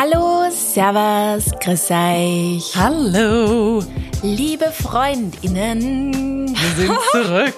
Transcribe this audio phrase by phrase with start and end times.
[0.00, 2.76] Hallo, Servus, grüß euch.
[2.76, 3.82] Hallo,
[4.22, 6.54] Liebe Freundinnen.
[6.54, 7.54] wir sind zurück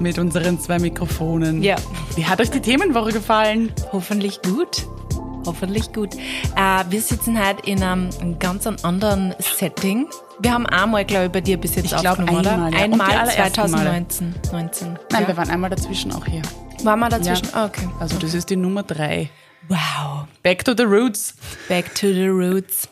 [0.00, 1.62] mit unseren zwei Mikrofonen.
[1.62, 1.76] Ja.
[2.16, 3.72] Wie hat euch die Themenwoche gefallen?
[3.92, 4.88] Hoffentlich gut.
[5.46, 6.16] Hoffentlich gut.
[6.56, 8.10] Äh, wir sitzen heute in einem
[8.40, 10.08] ganz anderen Setting.
[10.40, 12.76] Wir haben einmal, glaube ich, bei dir bis jetzt Ich glaub, aufgenommen, einmal, oder?
[12.76, 12.84] ja.
[12.84, 14.34] Einmal allerersten 2019.
[14.50, 14.88] 19.
[14.88, 15.28] Nein, ja.
[15.28, 16.42] wir waren einmal dazwischen auch hier.
[16.82, 17.46] Waren wir dazwischen?
[17.52, 17.62] Ja.
[17.62, 17.88] Ah, okay.
[18.00, 19.30] Also das ist die Nummer drei.
[19.68, 20.26] Wow.
[20.42, 21.34] Back to the roots.
[21.68, 22.88] Back to the roots.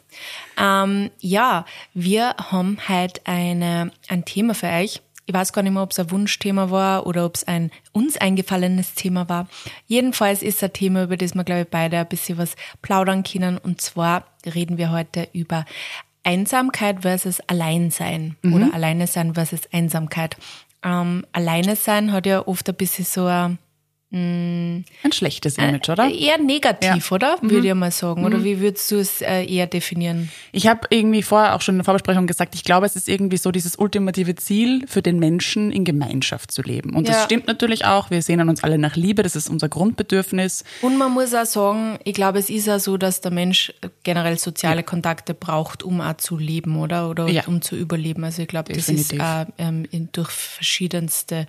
[0.57, 5.01] Ähm, ja, wir haben heute eine, ein Thema für euch.
[5.27, 8.17] Ich weiß gar nicht mehr, ob es ein Wunschthema war oder ob es ein uns
[8.17, 9.49] eingefallenes Thema war.
[9.87, 13.23] Jedenfalls ist es ein Thema, über das wir, glaube ich, beide ein bisschen was plaudern
[13.23, 13.57] können.
[13.59, 15.67] Und zwar reden wir heute über
[16.25, 20.37] Einsamkeit versus Alleinsein oder Alleine sein versus Einsamkeit.
[20.83, 23.59] Ähm, Alleine sein hat ja oft ein bisschen so ein
[24.13, 26.11] Ein schlechtes Image, oder?
[26.11, 27.15] eher negativ, Ja.
[27.15, 27.37] oder?
[27.43, 28.25] Würde ich mal sagen.
[28.25, 30.31] Oder wie würdest du es äh, eher definieren?
[30.51, 33.37] Ich habe irgendwie vorher auch schon in der Vorbesprechung gesagt, ich glaube, es ist irgendwie
[33.37, 36.97] so dieses ultimative Ziel für den Menschen, in Gemeinschaft zu leben.
[36.97, 37.25] Und das Ja.
[37.25, 38.11] stimmt natürlich auch.
[38.11, 40.65] Wir sehnen uns alle nach Liebe, das ist unser Grundbedürfnis.
[40.83, 44.39] Und man muss auch sagen, ich glaube, es ist auch so, dass der Mensch generell
[44.39, 47.11] soziale Kontakte braucht, um auch zu leben, oder?
[47.11, 47.45] Oder Ja.
[47.47, 48.25] um zu überleben.
[48.25, 51.47] Also ich glaube, das ist auch, ähm, in, durch verschiedenste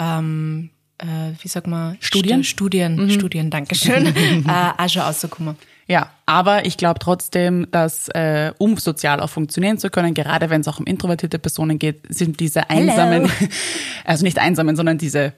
[0.00, 0.70] ähm,
[1.02, 1.96] äh, wie sagt man?
[2.00, 2.38] Studien?
[2.38, 2.42] Mhm.
[2.42, 4.06] St- Studien, Studien, Dankeschön,
[4.46, 5.56] äh, auch schon rausgekommen.
[5.88, 10.60] Ja, aber ich glaube trotzdem, dass äh, um sozial auch funktionieren zu können, gerade wenn
[10.60, 13.28] es auch um introvertierte Personen geht, sind diese einsamen,
[14.04, 15.34] also nicht einsamen, sondern diese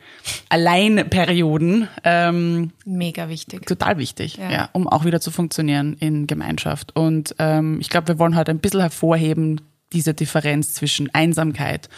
[0.50, 3.66] Alleinperioden ähm, Mega wichtig.
[3.66, 4.50] total wichtig, ja.
[4.50, 4.68] Ja.
[4.72, 6.94] um auch wieder zu funktionieren in Gemeinschaft.
[6.94, 9.60] Und ähm, ich glaube, wir wollen heute ein bisschen hervorheben,
[9.92, 11.88] diese Differenz zwischen Einsamkeit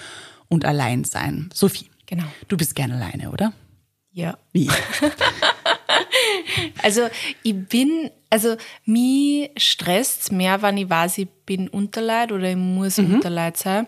[0.49, 1.49] und Alleinsein.
[1.53, 2.25] Sophie, Genau.
[2.49, 3.53] du bist gerne alleine, oder?
[4.13, 4.39] Ja.
[4.53, 4.71] Wie?
[6.83, 7.09] Also
[7.43, 12.99] ich bin, also mich stresst mehr, wenn ich weiß, ich bin Unterleid oder ich muss
[12.99, 13.15] Mhm.
[13.15, 13.87] Unterleid sein.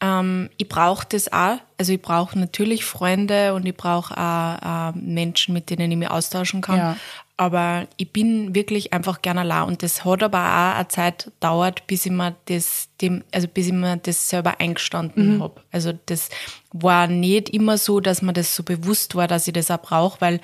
[0.00, 1.58] Ähm, ich brauche das auch.
[1.78, 6.10] Also ich brauche natürlich Freunde und ich brauche auch äh, Menschen, mit denen ich mich
[6.10, 6.78] austauschen kann.
[6.78, 6.96] Ja.
[7.38, 11.86] Aber ich bin wirklich einfach gerne allein und das hat aber auch eine Zeit dauert,
[11.86, 15.62] bis ich mir das, dem, also bis ich mir das selber eingestanden hab.
[15.70, 16.30] Also das
[16.72, 20.20] war nicht immer so, dass mir das so bewusst war, dass ich das auch brauche,
[20.22, 20.40] weil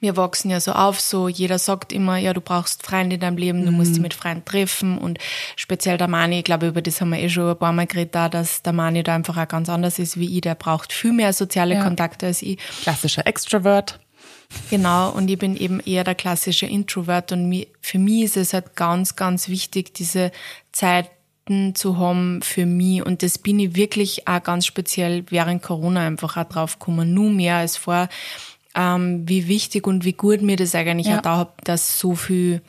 [0.00, 3.36] wir wachsen ja so auf, so jeder sagt immer, ja, du brauchst Freunde in deinem
[3.36, 5.18] Leben, du musst dich mit Freunden treffen und
[5.56, 8.14] speziell der Mani, ich glaube, über das haben wir eh schon ein paar Mal geredet,
[8.14, 11.12] da, dass der Mani da einfach auch ganz anders ist wie ich, der braucht viel
[11.12, 11.82] mehr soziale Ja.
[11.82, 12.58] Kontakte als ich.
[12.82, 13.98] Klassischer Extrovert.
[14.70, 18.76] Genau, und ich bin eben eher der klassische Introvert und für mich ist es halt
[18.76, 20.30] ganz, ganz wichtig, diese
[20.72, 26.06] Zeiten zu haben für mich und das bin ich wirklich auch ganz speziell während Corona
[26.06, 28.08] einfach auch drauf gekommen, nur mehr als vor,
[28.74, 31.18] ähm, wie wichtig und wie gut mir das eigentlich Ja.
[31.18, 32.62] auch da dass so viel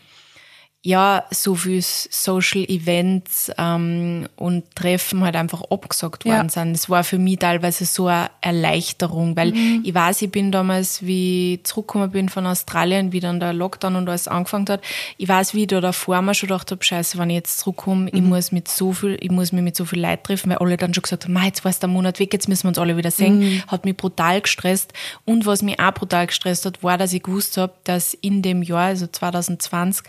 [0.81, 6.49] ja, so viel Social Events ähm, und Treffen halt einfach abgesagt worden Ja.
[6.49, 6.71] sind.
[6.71, 9.81] Das war für mich teilweise so eine Erleichterung, weil Mhm.
[9.83, 13.97] ich weiß, ich bin damals, wie ich zurückgekommen bin von Australien, wie dann der Lockdown
[13.97, 14.81] und alles angefangen hat,
[15.17, 18.09] ich weiß, wie ich da davor mal schon gedacht habe, scheiße, wenn ich jetzt zurückkomme,
[18.11, 18.29] ich Mhm.
[18.29, 20.93] muss mit so viel, ich muss mich mit so viel Leid treffen, weil alle dann
[20.93, 22.95] schon gesagt haben, "Ma, jetzt war es der Monat weg, jetzt müssen wir uns alle
[22.95, 23.39] wieder sehen.
[23.39, 23.63] Mhm.
[23.67, 24.93] Hat mich brutal gestresst.
[25.25, 28.63] Und was mich auch brutal gestresst hat, war, dass ich gewusst habe, dass in dem
[28.63, 30.05] Jahr, also 2020,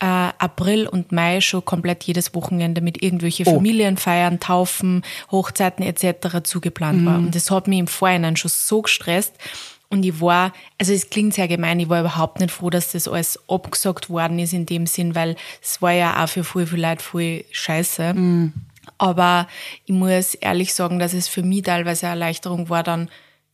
[0.00, 3.54] äh, April und Mai schon komplett jedes Wochenende mit irgendwelche Oh.
[3.54, 6.42] Familienfeiern, Taufen, Hochzeiten etc.
[6.44, 7.16] zugeplant war.
[7.18, 9.34] Und das hat mich im Vorhinein schon so gestresst.
[9.90, 13.08] Und ich war, also es klingt sehr gemein, ich war überhaupt nicht froh, dass das
[13.08, 16.80] alles abgesagt worden ist in dem Sinn, weil es war ja auch für viel, viel
[16.80, 18.14] Leute viel scheiße.
[18.98, 19.48] Aber
[19.86, 23.08] ich muss ehrlich sagen, dass es für mich teilweise eine Erleichterung war, dann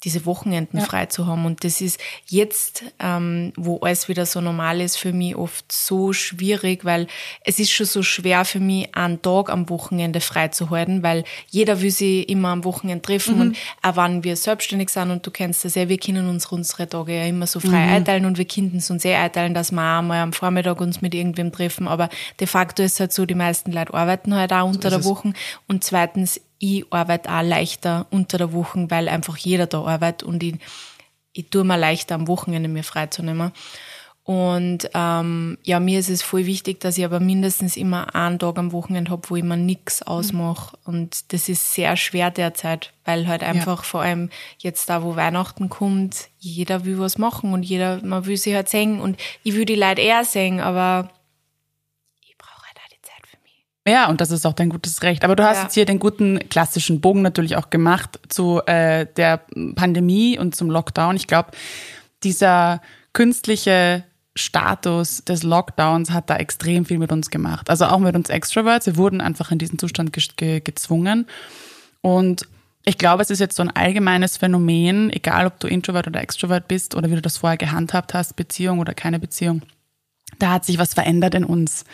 [0.05, 1.47] diese Wochenenden frei zu haben.
[1.47, 6.13] Und das ist jetzt, ähm, wo alles wieder so normal ist, für mich oft so
[6.13, 7.07] schwierig, weil
[7.45, 11.25] es ist schon so schwer für mich, einen Tag am Wochenende frei zu halten, weil
[11.49, 13.41] jeder will sich immer am Wochenende treffen.
[13.41, 16.89] Und auch wenn wir selbstständig sind, und du kennst das ja, wir können uns unsere
[16.89, 19.99] Tage ja immer so frei einteilen und wir können es uns eh einteilen, dass wir
[19.99, 21.89] auch mal am Vormittag uns mit irgendwem treffen.
[21.89, 22.09] Aber
[22.41, 25.05] de facto ist es halt so, die meisten Leute arbeiten halt auch unter ist der.
[25.05, 25.33] Woche.
[25.67, 30.43] Und zweitens, ich arbeite auch leichter unter der Woche, weil einfach jeder da arbeitet und
[30.43, 30.57] ich,
[31.33, 33.53] ich tue mir leichter am Wochenende mir freizunehmen.
[34.25, 38.57] Und ähm, ja, mir ist es voll wichtig, dass ich aber mindestens immer einen Tag
[38.57, 40.79] am Wochenende habe, wo ich mir nichts ausmache.
[40.85, 45.69] Und das ist sehr schwer derzeit, weil halt einfach vor allem jetzt da, wo Weihnachten
[45.69, 49.67] kommt, jeder will was machen und jeder, man will sich halt sehen und ich will
[49.67, 51.11] die Leute eher sehen, aber
[52.23, 53.67] ich brauche halt auch die Zeit für mich.
[53.87, 55.25] Ja, und das ist auch dein gutes Recht.
[55.25, 55.63] Aber du hast Ja.
[55.65, 59.43] jetzt hier den guten klassischen Bogen natürlich auch gemacht zu äh, der
[59.75, 61.17] Pandemie und zum Lockdown.
[61.17, 61.51] Ich glaube,
[62.23, 62.81] dieser
[63.13, 64.05] künstliche
[64.35, 67.69] Status des Lockdowns hat da extrem viel mit uns gemacht.
[67.71, 68.87] Also auch mit uns Extroverts.
[68.87, 71.27] Wir wurden einfach in diesen Zustand ge ge gezwungen.
[72.01, 72.49] Und
[72.85, 76.69] ich glaube, es ist jetzt so ein allgemeines Phänomen, egal ob du Introvert oder Extrovert
[76.69, 79.63] bist oder wie du das vorher gehandhabt hast, Beziehung oder keine Beziehung.
[80.39, 81.85] Da hat sich was verändert in uns.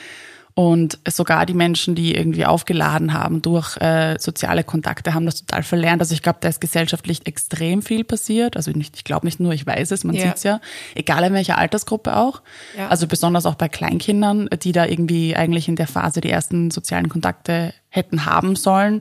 [0.61, 5.63] Und sogar die Menschen, die irgendwie aufgeladen haben durch äh, soziale Kontakte, haben das total
[5.63, 6.03] verlernt.
[6.03, 8.59] Also ich glaube, da ist gesellschaftlich extrem viel passiert.
[8.59, 10.27] Also nicht, ich glaube nicht nur, ich weiß es, man ja.
[10.27, 10.61] sieht's ja,
[10.95, 12.43] egal in welcher Altersgruppe auch.
[12.77, 12.89] Ja.
[12.89, 17.09] Also besonders auch bei Kleinkindern, die da irgendwie eigentlich in der Phase die ersten sozialen
[17.09, 19.01] Kontakte hätten haben sollen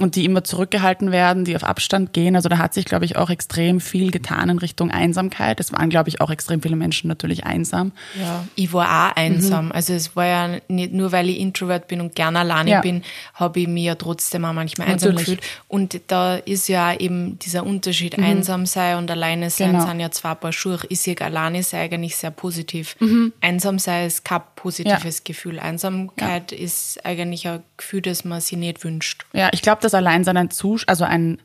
[0.00, 2.36] und die immer zurückgehalten werden, die auf Abstand gehen.
[2.36, 5.58] Also da hat sich, glaube ich, auch extrem viel getan in Richtung Einsamkeit.
[5.60, 7.92] Es waren, glaube ich, auch extrem viele Menschen natürlich einsam.
[8.18, 9.66] Ja, ich war auch einsam.
[9.66, 9.72] Mhm.
[9.72, 12.80] Also es war ja nicht nur, weil ich Introvert bin und gerne alleine ja.
[12.80, 13.02] bin,
[13.34, 15.40] habe ich mich ja trotzdem auch manchmal einsam gefühlt.
[15.66, 18.24] Und da ist ja eben dieser Unterschied, mhm.
[18.24, 19.86] einsam sein und alleine sein genau.
[19.86, 20.78] sind ja zwei Paar Schuhe.
[20.88, 22.94] Ich sehe alleine sein eigentlich sehr positiv.
[23.00, 23.32] Mhm.
[23.40, 25.24] Einsam sein ist kein positives ja.
[25.24, 25.58] Gefühl.
[25.58, 26.58] Einsamkeit ja.
[26.58, 29.26] ist eigentlich ein Gefühl, das man sich nicht wünscht.
[29.32, 31.38] Ja, ich glaube, das Alleinsein ein Zustand, also ein,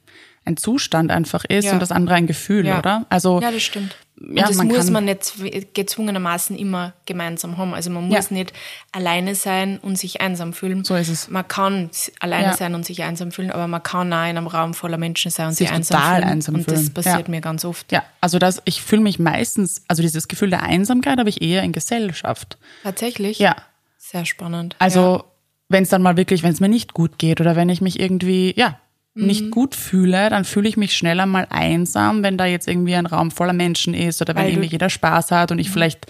[0.46, 1.74] ein Zustand einfach ist ja.
[1.74, 2.80] und das andere ein Gefühl, ja.
[2.80, 3.06] oder?
[3.10, 3.96] Also, ja, das stimmt.
[4.20, 7.74] Und ja, das man muss man nicht gezwungenermaßen immer gemeinsam haben.
[7.74, 8.36] Also man muss ja.
[8.36, 8.54] nicht
[8.92, 10.84] alleine sein und sich einsam fühlen.
[10.84, 11.30] So ist es.
[11.30, 12.54] Man kann alleine ja.
[12.54, 15.48] sein und sich einsam fühlen, aber man kann auch in einem Raum voller Menschen sein
[15.48, 16.30] und sich, sich einsam total fühlen.
[16.30, 16.78] Einsam und fühlen.
[16.78, 17.92] das passiert mir ganz oft.
[17.92, 21.64] Ja, also das, ich fühle mich meistens, also dieses Gefühl der Einsamkeit habe ich eher
[21.64, 22.58] in Gesellschaft.
[22.84, 23.40] Tatsächlich?
[23.40, 23.56] Ja.
[23.98, 24.76] Sehr spannend.
[24.80, 25.26] Also
[25.70, 28.00] wenn es dann mal wirklich, wenn es mir nicht gut geht oder wenn ich mich
[28.00, 28.80] irgendwie, ja,
[29.16, 29.52] nicht mhm.
[29.52, 33.30] gut fühle, dann fühle ich mich schneller mal einsam, wenn da jetzt irgendwie ein Raum
[33.30, 35.74] voller Menschen ist oder wenn irgendwie jeder Spaß hat und ich mhm.
[35.74, 36.08] vielleicht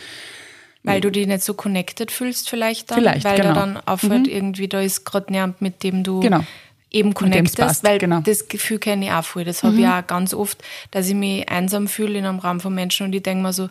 [0.85, 3.53] weil du dich nicht so connected fühlst vielleicht dann, vielleicht, weil genau.
[3.53, 4.33] da dann aufhört mhm.
[4.33, 6.43] irgendwie da ist gerade niemand, mit dem du genau.
[6.91, 8.19] eben connectest, weil genau.
[8.19, 9.45] das Gefühl kenne ich auch voll.
[9.45, 10.61] Das habe ich auch ganz oft,
[10.91, 13.69] dass ich mich einsam fühle in einem Raum von Menschen und ich denke mir so,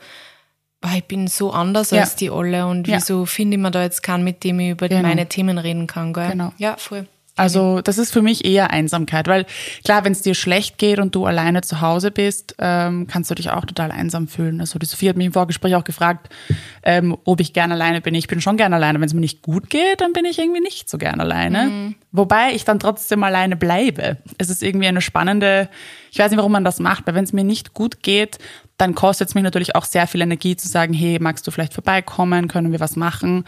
[0.96, 2.00] ich bin so anders ja.
[2.00, 2.96] als die alle und ja.
[2.96, 5.02] wieso finde ich mir da jetzt keinen, mit dem ich über genau.
[5.02, 6.31] meine Themen reden kann, gell?
[6.31, 6.52] Genau.
[6.58, 7.06] Ja, voll.
[7.34, 9.46] Also das ist für mich eher Einsamkeit, weil
[9.84, 13.34] klar, wenn es dir schlecht geht und du alleine zu Hause bist, ähm, kannst du
[13.34, 14.61] dich auch total einsam fühlen.
[14.61, 16.29] Also die Sophie hat mich im Vorgespräch auch gefragt,
[16.82, 18.14] ähm, ob ich gern alleine bin.
[18.14, 19.00] Ich bin schon gern alleine.
[19.00, 21.64] Wenn es mir nicht gut geht, dann bin ich irgendwie nicht so gern alleine.
[21.64, 21.94] Mhm.
[22.12, 24.19] Wobei ich dann trotzdem alleine bleibe.
[24.37, 25.70] Es ist irgendwie eine spannende,
[26.12, 28.37] ich weiß nicht, warum man das macht, weil wenn es mir nicht gut geht,
[28.76, 31.73] dann kostet es mich natürlich auch sehr viel Energie zu sagen, hey, magst du vielleicht
[31.73, 33.44] vorbeikommen, können wir was machen?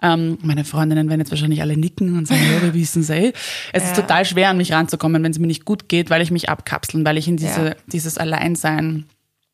[0.00, 3.34] Ähm, meine Freundinnen werden jetzt wahrscheinlich alle nicken und sagen, ja, wir wissen es eh.
[3.74, 3.90] Es ja.
[3.90, 6.48] ist total schwer, an mich ranzukommen, wenn es mir nicht gut geht, weil ich mich
[6.48, 7.74] abkapseln, weil ich in diese, ja.
[7.86, 9.04] dieses Alleinsein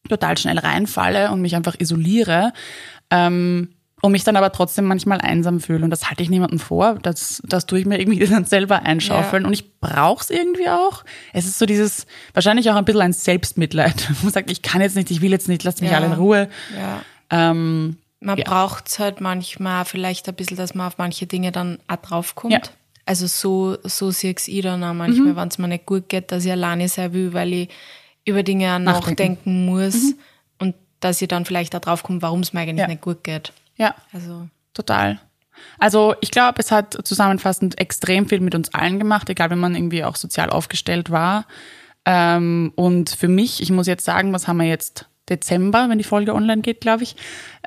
[0.08, 2.52] total schnell reinfalle und mich einfach isoliere.
[3.10, 3.70] Ähm,
[4.02, 5.84] und mich dann aber trotzdem manchmal einsam fühle.
[5.84, 6.98] Und das halte ich niemandem vor.
[7.02, 9.44] Das, das tue ich mir irgendwie dann selber einschaufeln.
[9.44, 9.46] Ja.
[9.46, 11.04] Und ich brauche es irgendwie auch.
[11.32, 14.10] Es ist so dieses, wahrscheinlich auch ein bisschen ein Selbstmitleid.
[14.22, 15.98] Man sagt, ich kann jetzt nicht, ich will jetzt nicht, lasst mich ja.
[15.98, 16.48] alle in Ruhe.
[16.76, 17.02] Ja.
[17.30, 18.44] Ähm, man ja.
[18.44, 22.52] braucht es halt manchmal vielleicht ein bisschen, dass man auf manche Dinge dann auch draufkommt.
[22.52, 22.60] Ja.
[23.04, 25.36] Also so, so sehe ich dann auch manchmal, mhm.
[25.36, 27.68] wenn es mir nicht gut geht, dass ich alleine sein will, weil ich
[28.24, 30.14] über Dinge nachdenken, nachdenken muss mhm.
[30.58, 33.52] und dass ich dann vielleicht auch draufkomme, warum es mir eigentlich nicht gut geht.
[33.82, 35.18] Ja, also total.
[35.80, 39.74] Also ich glaube, es hat zusammenfassend extrem viel mit uns allen gemacht, egal wenn man
[39.74, 41.46] irgendwie auch sozial aufgestellt war.
[42.04, 45.06] Ähm, und für mich, ich muss jetzt sagen, was haben wir jetzt?
[45.28, 47.16] Dezember, wenn die Folge online geht, glaube ich.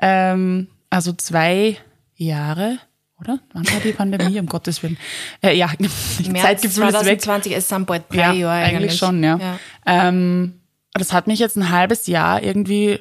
[0.00, 1.78] Ähm, also zwei
[2.14, 2.78] Jahre,
[3.18, 3.40] oder?
[3.52, 4.98] Wann war die Pandemie, um Gottes Willen?
[5.42, 7.78] Äh, ja, März Zeitgefühl 2020 ist, weg.
[7.78, 8.76] ist bald drei ja, Jahre eigentlich.
[8.76, 9.38] eigentlich schon, ja.
[9.38, 9.58] ja.
[9.86, 10.60] Ähm,
[10.98, 13.00] das hat mich jetzt ein halbes Jahr irgendwie,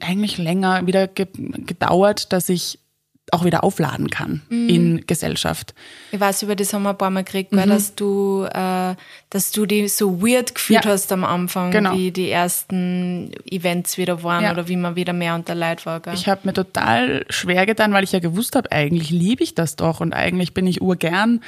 [0.00, 1.26] eigentlich länger wieder ge
[1.66, 2.78] gedauert, dass ich
[3.32, 4.68] auch wieder aufladen kann mhm.
[4.68, 5.74] in Gesellschaft.
[6.12, 7.68] Ich weiß, über das haben wir ein paar Mal gekriegt, mhm.
[7.68, 8.94] dass du, äh,
[9.30, 10.90] dass du die so weird gefühlt ja.
[10.90, 11.94] hast am Anfang, genau.
[11.94, 14.52] wie die ersten Events wieder waren ja.
[14.52, 16.00] oder wie man wieder mehr unter Leid war.
[16.00, 16.14] Gell?
[16.14, 19.76] Ich habe mir total schwer getan, weil ich ja gewusst habe, eigentlich liebe ich das
[19.76, 21.40] doch und eigentlich bin ich urgern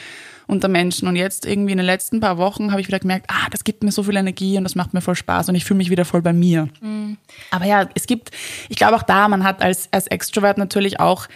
[0.46, 1.08] unter Menschen.
[1.08, 3.82] Und jetzt irgendwie in den letzten paar Wochen habe ich wieder gemerkt, ah, das gibt
[3.82, 6.04] mir so viel Energie und das macht mir voll Spaß und ich fühle mich wieder
[6.04, 6.68] voll bei mir.
[6.80, 7.16] Mhm.
[7.50, 8.30] Aber ja, es gibt,
[8.68, 11.26] ich glaube auch da, man hat als, als Extrovert natürlich auch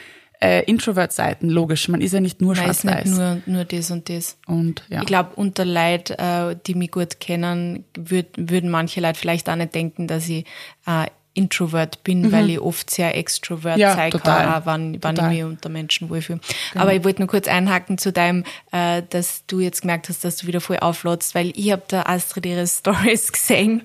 [0.41, 1.89] äh, Introvert-Seiten, logisch.
[1.89, 3.05] Man ist ja nicht nur schwarz-weiß.
[3.05, 4.39] nicht nur, nur das und das.
[4.47, 5.01] Und, ja.
[5.01, 9.57] Ich glaube, unter Leid, äh, die mich gut kennen, würd, würden manche Leute vielleicht auch
[9.57, 10.47] nicht denken, dass ich
[10.87, 12.33] äh, Introvert bin, mhm.
[12.33, 15.69] weil ich oft sehr extrovert ja, sein total, kann, auch wenn, wenn ich mich unter
[15.69, 16.41] Menschen wohlfühle.
[16.73, 16.83] Genau.
[16.83, 20.37] Aber ich wollte nur kurz einhaken zu deinem, äh, dass du jetzt gemerkt hast, dass
[20.37, 23.83] du wieder voll aufladst, weil ich habe da Astrid ihre Stories gesehen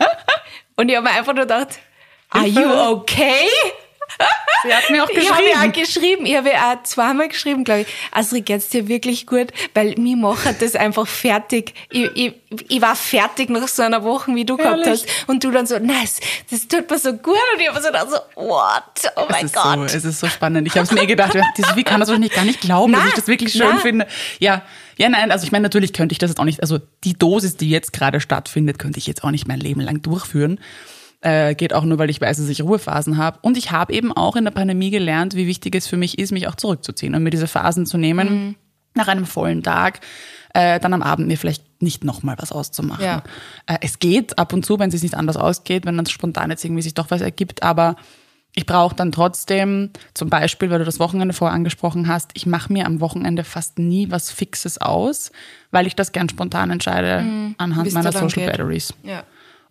[0.76, 1.80] und ich habe mir einfach nur gedacht,
[2.30, 3.48] are you okay?
[4.64, 5.74] Sie hat mir auch Ich habe ja auch geschrieben.
[5.74, 7.88] geschrieben, ich habe ja auch zweimal geschrieben, glaube ich.
[8.12, 9.48] Astrid, geht's dir wirklich gut?
[9.74, 11.74] Weil mir macht das einfach fertig.
[11.90, 12.34] Ich, ich,
[12.68, 15.04] ich war fertig nach so einer Woche, wie du gehabt Ehrlich?
[15.04, 15.28] hast.
[15.28, 16.20] Und du dann so, nice,
[16.50, 17.36] das tut mir so gut.
[17.54, 18.84] Und ich habe so gedacht, so, what?
[19.16, 19.90] Oh mein Gott.
[19.90, 20.68] so, es ist so spannend.
[20.68, 21.34] Ich habe es mir eh gedacht,
[21.76, 23.78] wie kann das wahrscheinlich gar nicht glauben, dass Na, ich das wirklich schön na.
[23.80, 24.08] finde.
[24.40, 24.62] Ja,
[24.98, 27.58] ja, nein, also ich meine, natürlich könnte ich das jetzt auch nicht, also die Dosis,
[27.58, 30.60] die jetzt gerade stattfindet, könnte ich jetzt auch nicht mein Leben lang durchführen.
[31.22, 33.40] Äh, geht auch nur, weil ich weiß, dass ich Ruhephasen habe.
[33.42, 36.32] Und ich habe eben auch in der Pandemie gelernt, wie wichtig es für mich ist,
[36.32, 38.56] mich auch zurückzuziehen und mir diese Phasen zu nehmen, Mhm.
[38.94, 40.02] nach einem vollen Tag,
[40.54, 43.04] äh, dann am Abend mir vielleicht nicht nochmal was auszumachen.
[43.04, 43.24] Ja.
[43.66, 46.50] Äh, es geht ab und zu, wenn es sich nicht anders ausgeht, wenn dann spontan
[46.52, 47.96] jetzt irgendwie sich doch was ergibt, aber
[48.58, 52.72] ich brauche dann trotzdem, zum Beispiel, weil du das Wochenende vorher angesprochen hast, ich mache
[52.72, 55.32] mir am Wochenende fast nie was Fixes aus,
[55.72, 57.18] weil ich das gern spontan entscheide
[57.58, 57.86] anhand Mhm.
[57.86, 58.52] wie's meiner Social geht.
[58.52, 58.94] Batteries.
[59.04, 59.24] Ja.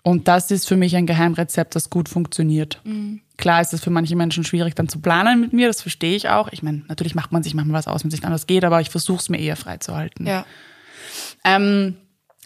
[0.06, 2.78] Und das ist für mich ein Geheimrezept, das gut funktioniert.
[2.84, 3.22] Mhm.
[3.38, 6.28] Klar ist es für manche Menschen schwierig, dann zu planen mit mir, das verstehe ich
[6.28, 6.48] auch.
[6.52, 8.80] Ich meine, natürlich macht man sich manchmal was aus, wenn es nicht anders geht, aber
[8.82, 10.26] ich versuche es mir eher freizuhalten.
[10.26, 10.44] Ja.
[11.42, 11.96] Ähm,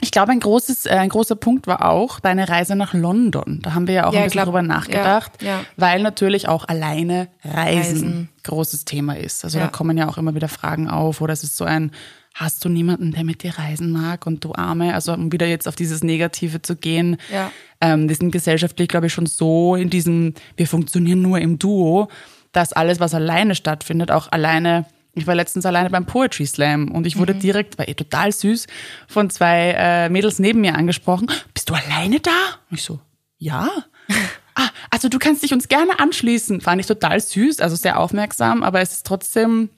[0.01, 3.59] ich glaube, ein, großes, äh, ein großer Punkt war auch deine Reise nach London.
[3.63, 5.61] Da haben wir ja auch Ja, ein bisschen glaub- drüber nachgedacht, ja, ja.
[5.77, 7.57] weil natürlich auch alleine Reisen,
[8.05, 8.29] Reisen.
[8.45, 9.45] großes Thema ist.
[9.45, 11.91] Also da kommen ja auch immer wieder Fragen auf oder es ist so ein,
[12.41, 14.95] hast du niemanden, der mit dir reisen mag und du Arme?
[14.95, 17.17] Also um wieder jetzt auf dieses Negative zu gehen.
[17.33, 17.51] Ja.
[17.81, 22.09] Ähm, wir sind gesellschaftlich, glaube ich, schon so in diesem, wir funktionieren nur im Duo,
[22.53, 27.05] dass alles, was alleine stattfindet, auch alleine ich war letztens alleine beim Poetry Slam und
[27.05, 27.41] ich wurde Mhm.
[27.41, 28.69] direkt, war eh total süß,
[29.09, 31.27] von zwei äh, Mädels neben mir angesprochen.
[31.55, 32.31] Bist du alleine da?
[32.71, 33.01] Und ich so,
[33.39, 33.69] ja.
[34.55, 36.61] ah, also du kannst dich uns gerne anschließen.
[36.61, 39.71] Fand ich total süß, also sehr aufmerksam, aber es ist trotzdem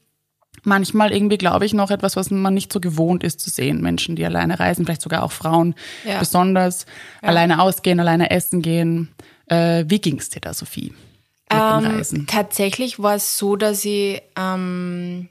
[0.64, 3.80] manchmal irgendwie, glaube ich, noch etwas, was man nicht so gewohnt ist zu sehen.
[3.80, 5.74] Menschen, die alleine reisen, vielleicht sogar auch Frauen,
[6.04, 6.18] Ja.
[6.18, 6.86] besonders
[7.22, 9.08] alleine ausgehen, alleine essen gehen.
[9.46, 10.92] Äh, wie ging's dir da, Sophie?
[11.50, 15.28] Ähm, tatsächlich war es so, dass ich, ähm,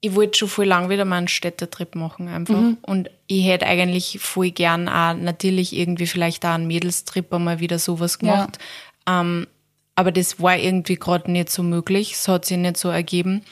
[0.00, 2.54] ich wollte schon voll lang wieder mal einen Städtetrip machen einfach.
[2.54, 2.78] Mhm.
[2.82, 7.78] Und ich hätte eigentlich voll gern auch natürlich irgendwie vielleicht auch einen Mädelstrip einmal wieder
[7.78, 8.58] sowas gemacht.
[9.06, 9.46] Ähm,
[9.94, 12.12] aber das war irgendwie gerade nicht so möglich.
[12.12, 13.42] Es hat sich nicht so ergeben.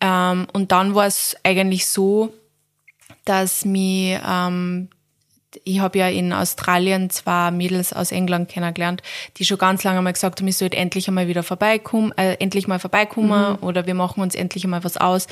[0.00, 2.32] Ähm, und dann war es eigentlich so,
[3.24, 4.88] dass mir ähm,
[5.64, 9.02] ich habe ja in Australien zwei Mädels aus England kennengelernt,
[9.36, 12.66] die schon ganz lange mal gesagt haben, ich sollte endlich einmal wieder vorbeikommen, äh, endlich
[12.66, 15.26] mal vorbeikommen oder wir machen uns endlich einmal was aus.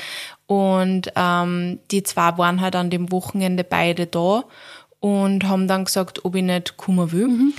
[0.45, 4.43] Und ähm, die zwei waren halt an dem Wochenende beide da
[4.99, 7.53] und haben dann gesagt, ob ich nicht kommen will.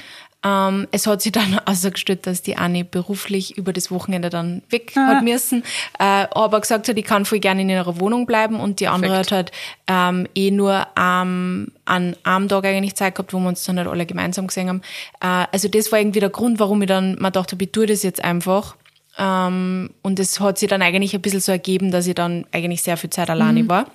[0.44, 4.94] Ähm, es hat sich dann ausgestellt, dass die Annie beruflich über das Wochenende dann weg
[4.94, 5.64] hat müssen,
[5.98, 9.18] äh, aber gesagt hat, ich kann voll gerne in ihrer Wohnung bleiben und die andere
[9.18, 9.52] hat halt
[9.86, 13.88] ähm, eh nur ähm, an einem Tag eigentlich Zeit gehabt, wo wir uns dann halt
[13.88, 14.82] alle gemeinsam gesehen haben.
[15.20, 18.02] Äh, also das war irgendwie der Grund, warum ich dann mal dachte, ich tue das
[18.02, 18.76] jetzt einfach.
[19.16, 22.82] Ähm, und es hat sich dann eigentlich ein bisschen so ergeben, dass ich dann eigentlich
[22.82, 23.86] sehr viel Zeit alleine war.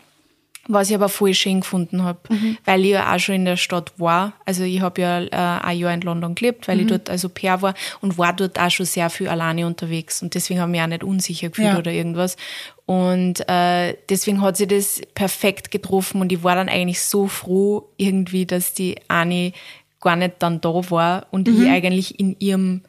[0.72, 2.20] Was ich aber voll schön gefunden habe,
[2.64, 4.34] weil ich ja auch schon in der Stadt war.
[4.46, 7.62] Also ich habe ja äh, ein Jahr in London gelebt, weil ich dort also Pair
[7.64, 10.22] war und war dort auch schon sehr viel alleine unterwegs.
[10.22, 11.78] Und deswegen habe ich mich auch nicht unsicher gefühlt Ja.
[11.80, 12.38] oder irgendwas.
[12.86, 17.90] Und äh, deswegen hat sich das perfekt getroffen und ich war dann eigentlich so froh
[17.98, 19.54] irgendwie, dass die Ani
[20.02, 22.84] gar nicht dann da war und ich eigentlich in ihrem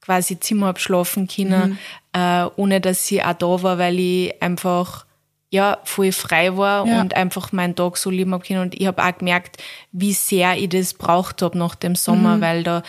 [0.00, 1.78] quasi Zimmer hab schlafen können,
[2.12, 5.04] äh, ohne dass sie auch da war, weil ich einfach
[5.50, 7.00] ja voll frei war Ja.
[7.00, 8.60] und einfach meinen Tag so leben hab können.
[8.62, 12.62] Und ich habe auch gemerkt, wie sehr ich das braucht hab nach dem Sommer, weil
[12.62, 12.82] da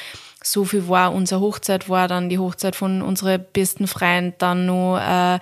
[0.44, 1.14] so viel war.
[1.14, 5.36] Unsere Hochzeit war dann die Hochzeit von unseren besten Freunden, dann noch äh,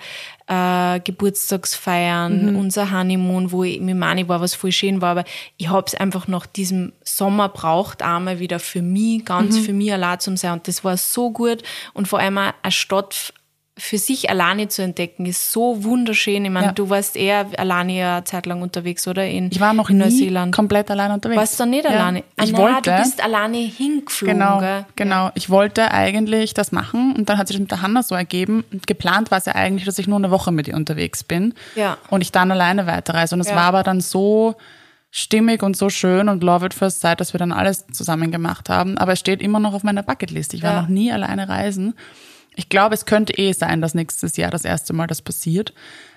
[0.46, 5.24] äh, Geburtstagsfeiern, unser Honeymoon, wo ich mit Mani war, was voll schön war, aber
[5.56, 10.20] ich hab's einfach nach diesem Sommer braucht, einmal wieder für mich, ganz für mich allein
[10.20, 11.62] zu sein und das war so gut
[11.94, 13.32] und vor allem auch eine Stadt
[13.80, 16.44] für sich alleine zu entdecken, ist so wunderschön.
[16.44, 16.72] Ich meine, Ja.
[16.72, 19.26] du warst eher alleine ja eine Zeit lang unterwegs, oder?
[19.26, 20.54] In, Ich war noch in nie Neuseeland.
[20.54, 21.38] komplett allein unterwegs.
[21.38, 21.90] Warst du nicht Ja.
[21.90, 22.22] alleine?
[22.36, 22.90] Ah, Ich nein, wollte.
[22.90, 24.84] Du bist alleine hingeflogen, Genau, gell?
[24.96, 25.30] genau.
[25.34, 28.64] Ich wollte eigentlich das machen und dann hat sich das mit der Hanna so ergeben.
[28.72, 31.54] Und geplant war es ja eigentlich, dass ich nur eine Woche mit ihr unterwegs bin
[31.74, 31.96] Ja.
[32.10, 33.34] und ich dann alleine weiterreise.
[33.34, 33.56] Und es Ja.
[33.56, 34.54] war aber dann so
[35.12, 38.68] stimmig und so schön und love it first sight, dass wir dann alles zusammen gemacht
[38.68, 38.96] haben.
[38.96, 40.54] Aber es steht immer noch auf meiner Bucketlist.
[40.54, 40.82] Ich war Ja.
[40.82, 41.94] noch nie alleine reisen.
[42.56, 45.72] Ich glaube, es könnte eh sein, dass nächstes Jahr das erste Mal das passiert.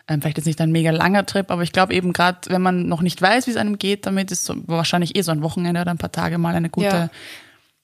[0.08, 2.88] Ähm, vielleicht ist nicht ein mega langer Trip, aber ich glaube eben gerade, wenn man
[2.88, 5.80] noch nicht weiß, wie es einem geht, damit ist so, wahrscheinlich eh so ein Wochenende
[5.82, 7.10] oder ein paar Tage mal eine gute Ja.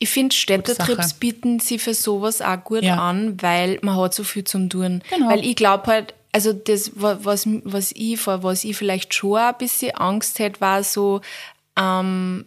[0.02, 2.98] Ich finde, Städtetrips bieten sie für sowas auch gut Ja.
[2.98, 5.02] an, weil man hat so viel zum tun.
[5.14, 5.30] Genau.
[5.30, 9.38] Weil ich glaube halt, also das, wa- was, was ich, vor was ich vielleicht schon
[9.38, 11.20] ein bisschen Angst hätte, war so,
[11.78, 12.46] ähm,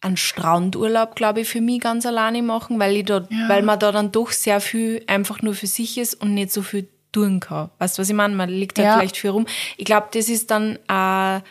[0.00, 3.48] einen Strandurlaub, glaube ich, für mich ganz alleine machen, weil ich dort, ja.
[3.48, 6.62] weil man da dann doch sehr viel einfach nur für sich ist und nicht so
[6.62, 7.70] viel tun kann.
[7.78, 8.34] Weißt du, was ich meine?
[8.34, 8.96] Man liegt halt ja.
[8.96, 9.46] vielleicht viel rum.
[9.76, 11.42] Ich glaube, das ist dann äh, eine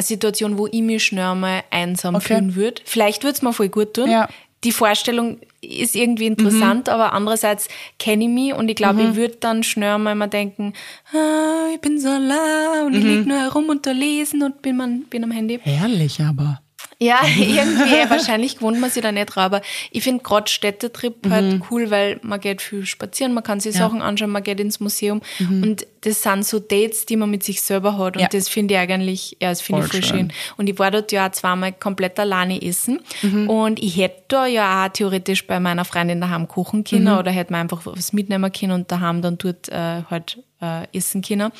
[0.00, 2.34] Situation, wo ich mich schnell mal einsam okay.
[2.34, 2.82] fühlen würde.
[2.84, 4.10] Vielleicht würde es mir voll gut tun.
[4.10, 4.28] Ja.
[4.64, 6.92] Die Vorstellung ist irgendwie interessant, mhm.
[6.92, 7.68] aber andererseits
[8.00, 9.10] kenne ich mich und ich glaube, mhm.
[9.10, 10.72] ich würde dann schnell mal immer denken,
[11.12, 12.98] ah, ich bin so allein und mhm.
[12.98, 15.60] ich liege nur herum und da lesen und bin, man, bin am Handy.
[15.62, 16.60] Herrlich aber.
[17.00, 19.62] Ja, irgendwie, wahrscheinlich gewohnt man sich da nicht drauf, aber
[19.92, 21.64] ich finde gerade Städtetrip halt mhm.
[21.70, 23.82] cool, weil man geht viel spazieren, man kann sich ja.
[23.82, 25.62] Sachen anschauen, man geht ins Museum mhm.
[25.62, 28.28] und das sind so Dates, die man mit sich selber hat und ja.
[28.28, 30.18] das finde ich eigentlich, ja, das finde ich voll schön.
[30.18, 30.32] schön.
[30.56, 33.48] Und ich war dort ja auch zweimal komplett alleine essen mhm.
[33.48, 37.18] und ich hätte da ja auch theoretisch bei meiner Freundin daheim kochen können mhm.
[37.18, 41.22] oder hätte mir einfach was mitnehmen können und daheim dann dort äh, halt äh, essen
[41.22, 41.52] können.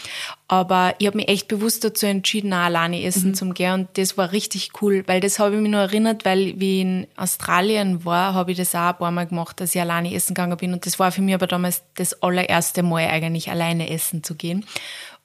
[0.48, 3.34] Aber ich habe mich echt bewusst dazu entschieden, auch alleine essen mhm.
[3.34, 3.72] zu gehen.
[3.72, 6.82] Und das war richtig cool, weil das habe ich mich nur erinnert, weil wie ich
[6.82, 10.34] in Australien war, habe ich das auch ein paar Mal gemacht, dass ich alleine essen
[10.34, 10.72] gegangen bin.
[10.72, 14.64] Und das war für mich aber damals das allererste Mal eigentlich alleine essen zu gehen.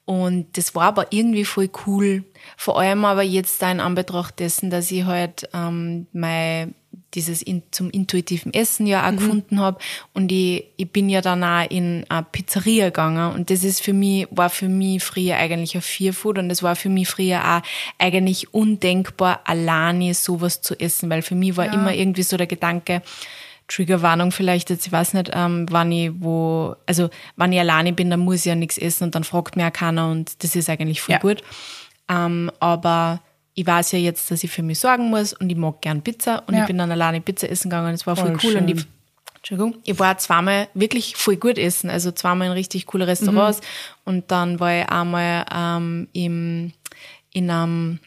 [0.04, 2.24] Und das war aber irgendwie voll cool.
[2.58, 6.74] Vor allem aber jetzt da in Anbetracht dessen, dass ich halt ähm, mein
[7.14, 9.16] dieses in, zum intuitiven Essen ja auch mhm.
[9.16, 9.78] gefunden habe.
[10.12, 13.34] Und ich, ich bin ja dann auch in eine Pizzeria gegangen.
[13.34, 16.76] Und das ist für mich, war für mich früher eigentlich ein Fearfood und das war
[16.76, 17.62] für mich früher auch
[17.98, 21.74] eigentlich undenkbar, alleine sowas zu essen, weil für mich war ja.
[21.74, 23.02] immer irgendwie so der Gedanke,
[23.68, 28.10] Triggerwarnung vielleicht jetzt, ich weiß nicht, ähm, wann ich wo, also wann ich alleine bin,
[28.10, 30.68] dann muss ich ja nichts essen und dann fragt mir auch keiner und das ist
[30.68, 31.18] eigentlich voll ja.
[31.20, 31.42] gut.
[32.08, 33.20] Ähm, aber
[33.54, 36.42] ich weiß ja jetzt, dass ich für mich sorgen muss und ich mag gern Pizza
[36.46, 36.60] und ja.
[36.60, 38.62] ich bin dann alleine Pizza essen gegangen und es war voll, voll cool schön.
[38.62, 38.86] und ich
[39.36, 44.00] Entschuldigung, ich war zweimal wirklich voll gut essen, also zweimal in richtig coole Restaurants mhm.
[44.04, 46.72] und dann war ich einmal ähm, im,
[47.34, 47.98] in einem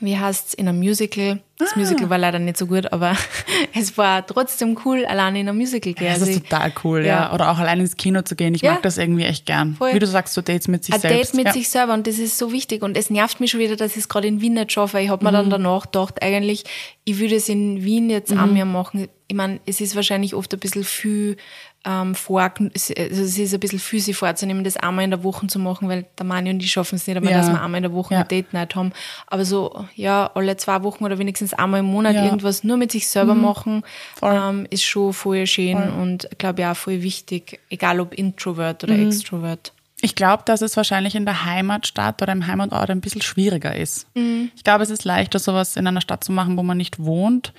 [0.00, 1.40] wie heißt's, in einem Musical.
[1.58, 1.78] Das ah.
[1.78, 3.16] Musical war leider nicht so gut, aber
[3.74, 6.12] es war trotzdem cool, allein in einem Musical gehen.
[6.18, 7.06] Das ist total cool, ja.
[7.06, 7.34] ja.
[7.34, 8.54] Oder auch allein ins Kino zu gehen.
[8.54, 8.72] Ich ja.
[8.72, 9.74] mag das irgendwie echt gern.
[9.74, 9.94] Voll.
[9.94, 11.34] Wie du sagst, so Dates mit sich Ein selbst.
[11.34, 12.82] Date mit sich selber und das ist so wichtig.
[12.82, 15.00] Und es nervt mich schon wieder, dass ich es gerade in Wien nicht schaffe.
[15.00, 15.34] Ich habe mir mhm.
[15.34, 16.64] dann danach gedacht, eigentlich,
[17.04, 18.40] ich würde es in Wien jetzt mhm.
[18.40, 19.08] auch mehr machen.
[19.28, 21.36] Ich meine, es ist wahrscheinlich oft ein bisschen viel
[21.84, 25.58] ähm, vor, also es ist ein bisschen physisch vorzunehmen, das einmal in der Woche zu
[25.58, 27.38] machen, weil der Mani und ich schaffen es nicht einmal, ja.
[27.38, 28.20] dass wir einmal in der Woche ja.
[28.20, 28.92] eine Date Night haben.
[29.26, 32.24] Aber so, ja, alle zwei Wochen oder wenigstens einmal im Monat ja.
[32.24, 33.40] irgendwas nur mit sich selber mhm.
[33.40, 33.82] machen,
[34.20, 36.02] ähm, ist schon voll schön voll.
[36.02, 39.06] und glaube ich auch voll wichtig, egal ob Introvert oder mhm.
[39.06, 39.72] Extrovert.
[40.02, 44.06] Ich glaube, dass es wahrscheinlich in der Heimatstadt oder im Heimatort ein bisschen schwieriger ist.
[44.14, 44.50] Mhm.
[44.54, 47.52] Ich glaube, es ist leichter, sowas in einer Stadt zu machen, wo man nicht wohnt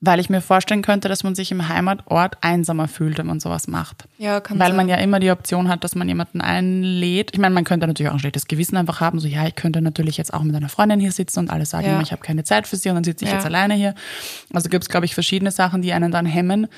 [0.00, 3.66] weil ich mir vorstellen könnte, dass man sich im Heimatort einsamer fühlt, wenn man sowas
[3.66, 4.04] macht.
[4.18, 4.76] Ja, kann Weil sein.
[4.76, 7.30] man ja immer die Option hat, dass man jemanden einlädt.
[7.32, 9.80] Ich meine, man könnte natürlich auch ein schlechtes Gewissen einfach haben, so ja, ich könnte
[9.80, 12.00] natürlich jetzt auch mit einer Freundin hier sitzen und alle sagen ja.
[12.00, 13.36] ich habe keine Zeit für sie und dann sitze ich ja.
[13.36, 13.94] jetzt alleine hier.
[14.52, 16.68] Also gibt es, glaube ich, verschiedene Sachen, die einen dann hemmen.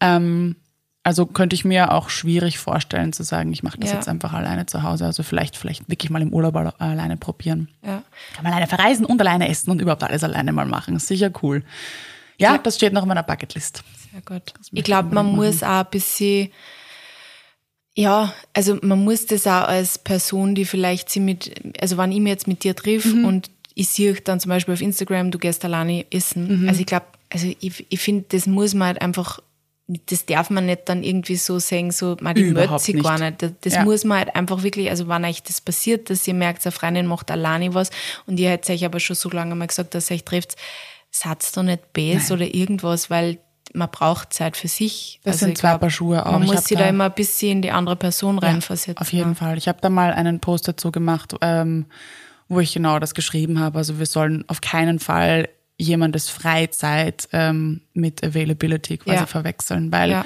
[0.00, 0.56] Ähm,
[1.02, 3.96] also könnte ich mir auch schwierig vorstellen zu sagen, ich mache das ja.
[3.96, 5.06] jetzt einfach alleine zu Hause.
[5.06, 7.68] Also vielleicht, vielleicht wirklich mal im Urlaub alleine probieren.
[7.82, 8.02] Ja.
[8.34, 10.98] Kann man alleine verreisen und alleine essen und überhaupt alles alleine mal machen.
[10.98, 11.64] Sicher cool.
[12.40, 13.82] Ja, das steht noch in meiner Bucketlist.
[14.10, 14.54] Sehr gut.
[14.72, 16.50] Ich glaube, man muss auch ein bisschen,
[17.94, 22.20] ja, also man muss das auch als Person, die vielleicht sie mit, also wenn ich
[22.20, 23.24] mich jetzt mit dir triff mhm.
[23.24, 26.62] und ich sehe dann zum Beispiel auf Instagram, du gehst alleine essen.
[26.62, 26.68] Mhm.
[26.68, 29.40] Also ich glaube, also ich, ich finde, das muss man halt einfach,
[29.86, 33.42] das darf man nicht dann irgendwie so sagen, so, man die möchte sie gar nicht.
[33.42, 33.84] Das, das ja.
[33.84, 37.06] muss man halt einfach wirklich, also wenn euch das passiert, dass ihr merkt, eine Freundin
[37.06, 37.90] macht alleine was
[38.26, 40.56] und ihr hättet euch aber schon so lange mal gesagt, dass ihr euch trifft,
[41.10, 43.38] Satz da nicht Bs oder irgendwas, weil
[43.72, 45.20] man braucht Zeit für sich.
[45.22, 46.32] Das also sind zwei glaub, Paar Schuhe auch.
[46.32, 48.98] Man ich muss sich da, immer ein bisschen in die andere Person ja, reinversetzen.
[48.98, 49.58] Auf jeden Fall.
[49.58, 51.86] Ich habe da mal einen Post dazu gemacht, ähm,
[52.48, 53.78] wo ich genau das geschrieben habe.
[53.78, 59.26] Also wir sollen auf keinen Fall jemandes Freizeit ähm, mit Availability quasi ja.
[59.26, 60.24] verwechseln, weil ja.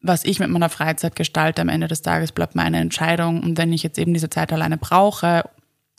[0.00, 3.42] was ich mit meiner Freizeit gestalte am Ende des Tages bleibt meine Entscheidung.
[3.42, 5.44] Und wenn ich jetzt eben diese Zeit alleine brauche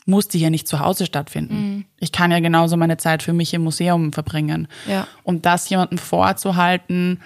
[0.06, 1.54] muss die ja nicht zu Hause stattfinden.
[1.54, 1.69] Mhm.
[1.98, 4.68] Ich kann ja genauso meine Zeit für mich im Museum verbringen.
[4.86, 5.06] Ja.
[5.22, 7.20] Um das jemandem vorzuhalten,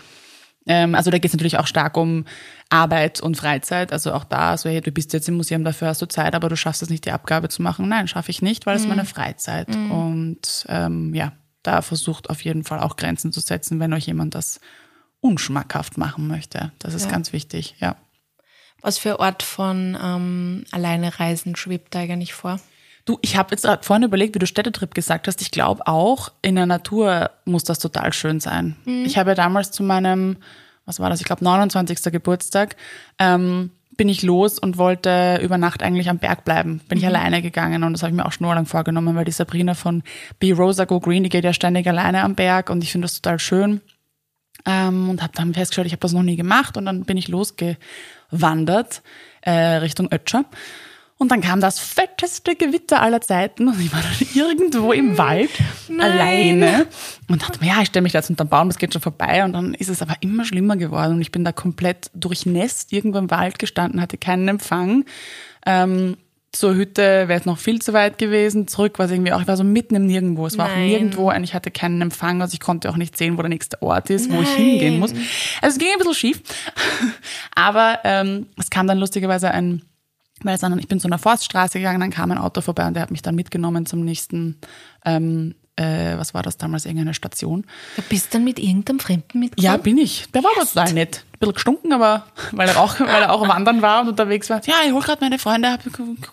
[0.67, 2.25] ähm, also da geht es natürlich auch stark um
[2.71, 3.93] Arbeit und Freizeit.
[3.93, 6.49] Also auch da, so hey, du bist jetzt im Museum, dafür hast du Zeit, aber
[6.49, 7.89] du schaffst es nicht, die Abgabe zu machen.
[7.89, 8.89] Nein, schaffe ich nicht, weil es mhm.
[8.91, 9.69] meine Freizeit.
[9.69, 9.91] Mhm.
[9.91, 14.35] Und ähm, ja, da versucht auf jeden Fall auch Grenzen zu setzen, wenn euch jemand
[14.35, 14.61] das
[15.21, 16.73] unschmackhaft machen möchte.
[16.79, 17.11] Das ist ja.
[17.11, 17.97] ganz wichtig, ja.
[18.83, 22.61] Was für Ort von ähm, alleine Reisen schwebt da eigentlich vor?
[23.05, 25.43] Du, ich habe jetzt vorhin überlegt, wie du Städtetrip gesagt hast.
[25.43, 28.77] Ich glaube auch, in der Natur muss das total schön sein.
[28.87, 29.05] Mhm.
[29.05, 30.39] Ich habe ja damals zu meinem,
[30.87, 32.11] was war das, ich glaube 29.
[32.13, 32.77] Geburtstag,
[33.19, 36.81] ähm, bin ich los und wollte über Nacht eigentlich am Berg bleiben.
[36.89, 37.11] Bin ich Mhm.
[37.11, 40.03] alleine gegangen und das habe ich mir auch schon lang vorgenommen, weil die Sabrina von
[40.41, 43.21] Be Rosa Go Green, die geht ja ständig alleine am Berg und ich finde das
[43.21, 43.83] total schön.
[44.67, 47.29] Ähm, und habe dann festgestellt, ich habe das noch nie gemacht und dann bin ich
[47.29, 49.03] losgewandert
[49.43, 50.45] äh, Richtung Ötscher.
[51.17, 55.51] Und dann kam das fetteste Gewitter aller Zeiten und ich war dann irgendwo im Wald
[55.99, 56.87] alleine
[57.29, 59.01] und dachte mir, ja, ich stelle mich da jetzt unter den Baum, das geht schon
[59.01, 59.45] vorbei.
[59.45, 63.19] Und dann ist es aber immer schlimmer geworden und ich bin da komplett durchnässt irgendwo
[63.19, 65.05] im Wald gestanden, hatte keinen Empfang.
[65.67, 66.17] Ähm,
[66.55, 68.69] zur Hütte wäre es noch viel zu weit gewesen.
[68.69, 70.47] Zurück war es irgendwie auch, ich war so mitten im Nirgendwo.
[70.47, 70.89] Es war auch Nein.
[70.89, 73.83] nirgendwo und ich hatte keinen Empfang, also ich konnte auch nicht sehen, wo der nächste
[73.83, 75.13] Ort ist, wo ich hingehen muss.
[75.61, 76.43] Also es ging ein bisschen schief.
[77.55, 79.83] Aber ähm, es kam dann lustigerweise ein,
[80.43, 83.03] weil dann, ich bin zu einer Forststraße gegangen, dann kam ein Auto vorbei und der
[83.03, 84.59] hat mich dann mitgenommen zum nächsten,
[85.05, 87.65] ähm, äh, was war das damals, irgendeine Station.
[87.97, 89.65] Du bist dann mit irgendeinem Fremden mitgekommen?
[89.65, 90.27] Ja, bin ich.
[90.33, 91.25] Der war aber total nett.
[91.33, 94.61] Ein bisschen gestunken, aber weil er auch, weil er auch wandern war und unterwegs war.
[94.67, 95.81] Ja, ich hol gerade meine Freunde, hab-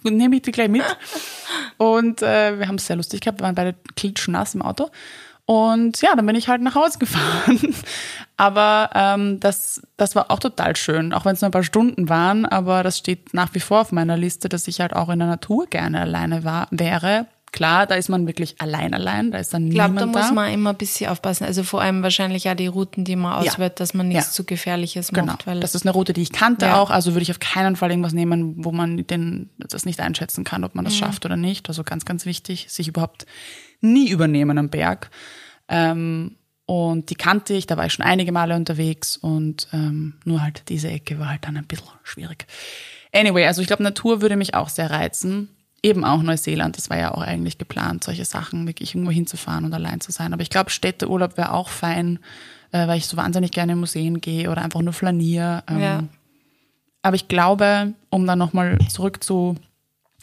[0.03, 0.83] nehme ich die gleich mit.
[1.77, 4.89] Und äh, wir haben es sehr lustig gehabt, wir waren beide klitschnass im Auto.
[5.45, 7.75] Und ja, dann bin ich halt nach Hause gefahren.
[8.41, 12.09] Aber ähm, das, das war auch total schön, auch wenn es nur ein paar Stunden
[12.09, 12.45] waren.
[12.47, 15.27] Aber das steht nach wie vor auf meiner Liste, dass ich halt auch in der
[15.27, 17.27] Natur gerne alleine war, wäre.
[17.51, 20.19] Klar, da ist man wirklich allein allein, da ist dann Ich glaube, da niemand da.
[20.21, 21.43] muss man immer ein bisschen aufpassen.
[21.43, 23.51] Also vor allem wahrscheinlich auch die Routen, die man Ja.
[23.51, 24.31] auswählt, dass man nichts Ja.
[24.31, 25.25] zu Gefährliches Genau.
[25.33, 25.45] macht.
[25.45, 26.79] Weil das ist eine Route, die ich kannte Ja.
[26.79, 26.89] auch.
[26.89, 30.63] Also würde ich auf keinen Fall irgendwas nehmen, wo man den, das nicht einschätzen kann,
[30.63, 30.87] ob man Mhm.
[30.87, 31.67] das schafft oder nicht.
[31.67, 33.25] Also ganz, ganz wichtig, sich überhaupt
[33.81, 35.11] nie übernehmen am Berg.
[35.67, 36.37] Ähm,
[36.71, 40.63] und die kannte ich, da war ich schon einige Male unterwegs und ähm, nur halt
[40.69, 42.45] diese Ecke war halt dann ein bisschen schwierig.
[43.11, 45.49] Anyway, also ich glaube, Natur würde mich auch sehr reizen.
[45.83, 49.73] Eben auch Neuseeland, das war ja auch eigentlich geplant, solche Sachen, wirklich irgendwo hinzufahren und
[49.73, 50.31] allein zu sein.
[50.31, 52.19] Aber ich glaube, Städteurlaub wäre auch fein,
[52.71, 55.65] äh, weil ich so wahnsinnig gerne in Museen gehe oder einfach nur flaniere.
[55.67, 56.03] Ähm, Ja.
[57.01, 59.55] aber ich glaube, um dann nochmal zurück zu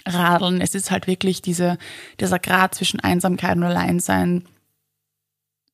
[0.07, 1.77] radeln, es ist halt wirklich diese,
[2.21, 4.45] dieser Grad zwischen Einsamkeit und Alleinsein.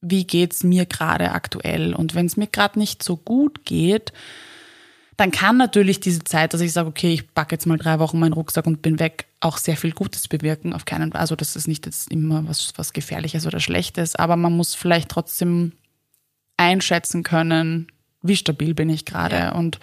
[0.06, 1.94] Wie geht's mir gerade aktuell?
[1.94, 4.12] Und wenn es mir gerade nicht so gut geht,
[5.16, 8.18] dann kann natürlich diese Zeit, dass ich sage, okay, ich packe jetzt mal drei Wochen
[8.18, 10.72] meinen Rucksack und bin weg, auch sehr viel Gutes bewirken.
[10.72, 11.20] Auf keinen Fall.
[11.20, 15.08] Also das ist nicht jetzt immer was, was Gefährliches oder Schlechtes, aber man muss vielleicht
[15.08, 15.72] trotzdem
[16.56, 17.88] einschätzen können,
[18.22, 19.52] wie stabil bin ich gerade Ja.
[19.52, 19.78] und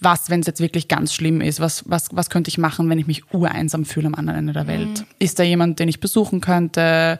[0.00, 2.98] was, wenn es jetzt wirklich ganz schlimm ist, was, was, was könnte ich machen, wenn
[2.98, 5.04] ich mich ureinsam fühle am anderen Ende der Welt?
[5.18, 7.18] Ist da jemand, den ich besuchen könnte?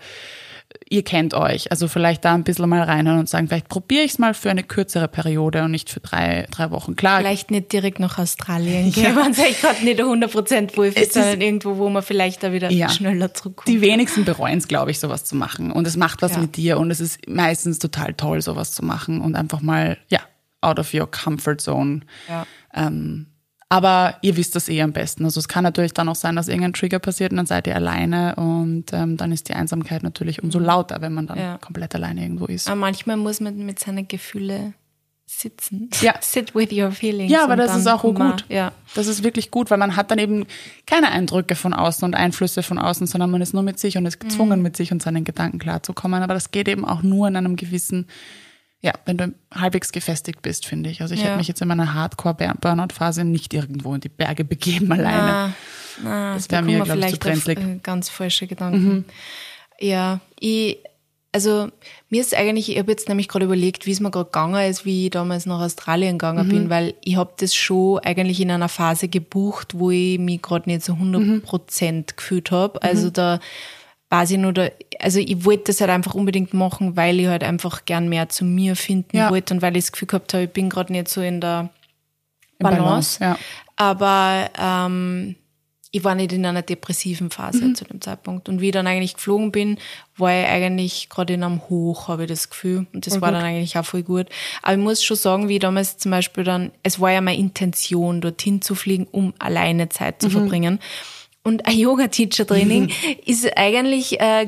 [0.91, 4.13] Ihr kennt euch, also vielleicht da ein bisschen mal reinhören und sagen, vielleicht probiere ich
[4.13, 6.97] es mal für eine kürzere Periode und nicht für drei, drei Wochen.
[6.97, 11.41] Klar, Vielleicht nicht direkt nach Australien gehen, wenn es euch gerade nicht 100% wohl sondern
[11.41, 12.89] irgendwo, wo man vielleicht da wieder Ja.
[12.89, 13.69] schneller zurückkommt.
[13.69, 15.73] die wenigsten bereuen es, glaube ich, sowas zu machen.
[15.73, 16.39] Und es macht was Ja.
[16.39, 20.21] mit dir und es ist meistens total toll, sowas zu machen und einfach mal, ja,
[20.63, 22.01] out of your comfort zone.
[22.29, 22.47] Ja.
[22.75, 23.27] Ähm,
[23.69, 25.25] aber ihr wisst das eh am besten.
[25.25, 27.75] Also es kann natürlich dann auch sein, dass irgendein Trigger passiert und dann seid ihr
[27.77, 31.59] alleine und ähm, dann ist die Einsamkeit natürlich umso lauter, wenn man dann Ja.
[31.59, 32.67] komplett alleine irgendwo ist.
[32.69, 34.75] Aber manchmal muss man mit seinen Gefühlen
[35.27, 35.91] sitzen.
[36.01, 36.15] Ja.
[36.23, 37.31] Sit with your feelings.
[37.31, 38.47] Ja, aber das ist auch gut.
[38.49, 38.73] Ja.
[38.95, 40.47] Das ist wirklich gut, weil man hat dann eben
[40.87, 44.07] keine Eindrücke von außen und Einflüsse von außen, sondern man ist nur mit sich und
[44.07, 44.29] ist Mhm.
[44.29, 46.23] gezwungen, mit sich und seinen Gedanken klarzukommen.
[46.23, 48.07] Aber das geht eben auch nur in einem gewissen,
[48.81, 51.03] ja, wenn du halbwegs gefestigt bist, finde ich.
[51.03, 51.27] Also ich Ja.
[51.29, 55.33] hätte mich jetzt in meiner Hardcore-Burnout-Phase nicht irgendwo in die Berge begeben alleine.
[55.33, 55.53] Ah,
[56.07, 57.59] ah, Das da wär mir, kommen glaub ich, zu brenzlig.
[57.59, 59.05] äh, ganz falsche Gedanken.
[59.81, 60.79] Ja, ich,
[61.33, 61.69] also
[62.09, 64.85] mir ist eigentlich, ich habe jetzt nämlich gerade überlegt, wie es mir gerade gegangen ist,
[64.85, 68.69] wie ich damals nach Australien gegangen bin, weil ich habe das schon eigentlich in einer
[68.69, 72.83] Phase gebucht, wo ich mich gerade nicht so 100 Prozent gefühlt habe.
[72.83, 73.41] Also da
[74.11, 74.69] weiß ich nur, da,
[75.01, 78.45] also ich wollte das halt einfach unbedingt machen, weil ich halt einfach gern mehr zu
[78.45, 79.31] mir finden Ja.
[79.31, 81.69] wollte und weil ich das Gefühl gehabt habe, ich bin gerade nicht so in der
[82.59, 83.23] Im Balance.
[83.23, 83.39] Ja.
[83.77, 85.37] Aber ähm,
[85.91, 87.75] ich war nicht in einer depressiven Phase Mhm.
[87.75, 88.49] zu dem Zeitpunkt.
[88.49, 89.79] Und wie ich dann eigentlich geflogen bin,
[90.17, 92.87] war ich eigentlich gerade in einem Hoch, habe ich das Gefühl.
[92.93, 93.39] Und das Voll war gut.
[93.41, 94.27] dann eigentlich auch voll gut.
[94.63, 97.39] Aber ich muss schon sagen, wie ich damals zum Beispiel dann, es war ja meine
[97.39, 100.21] Intention, dorthin zu fliegen, um alleine Zeit Mhm.
[100.21, 100.79] zu verbringen.
[101.49, 102.91] Und ein Yoga-Teacher-Training
[103.27, 104.47] ist eigentlich, äh,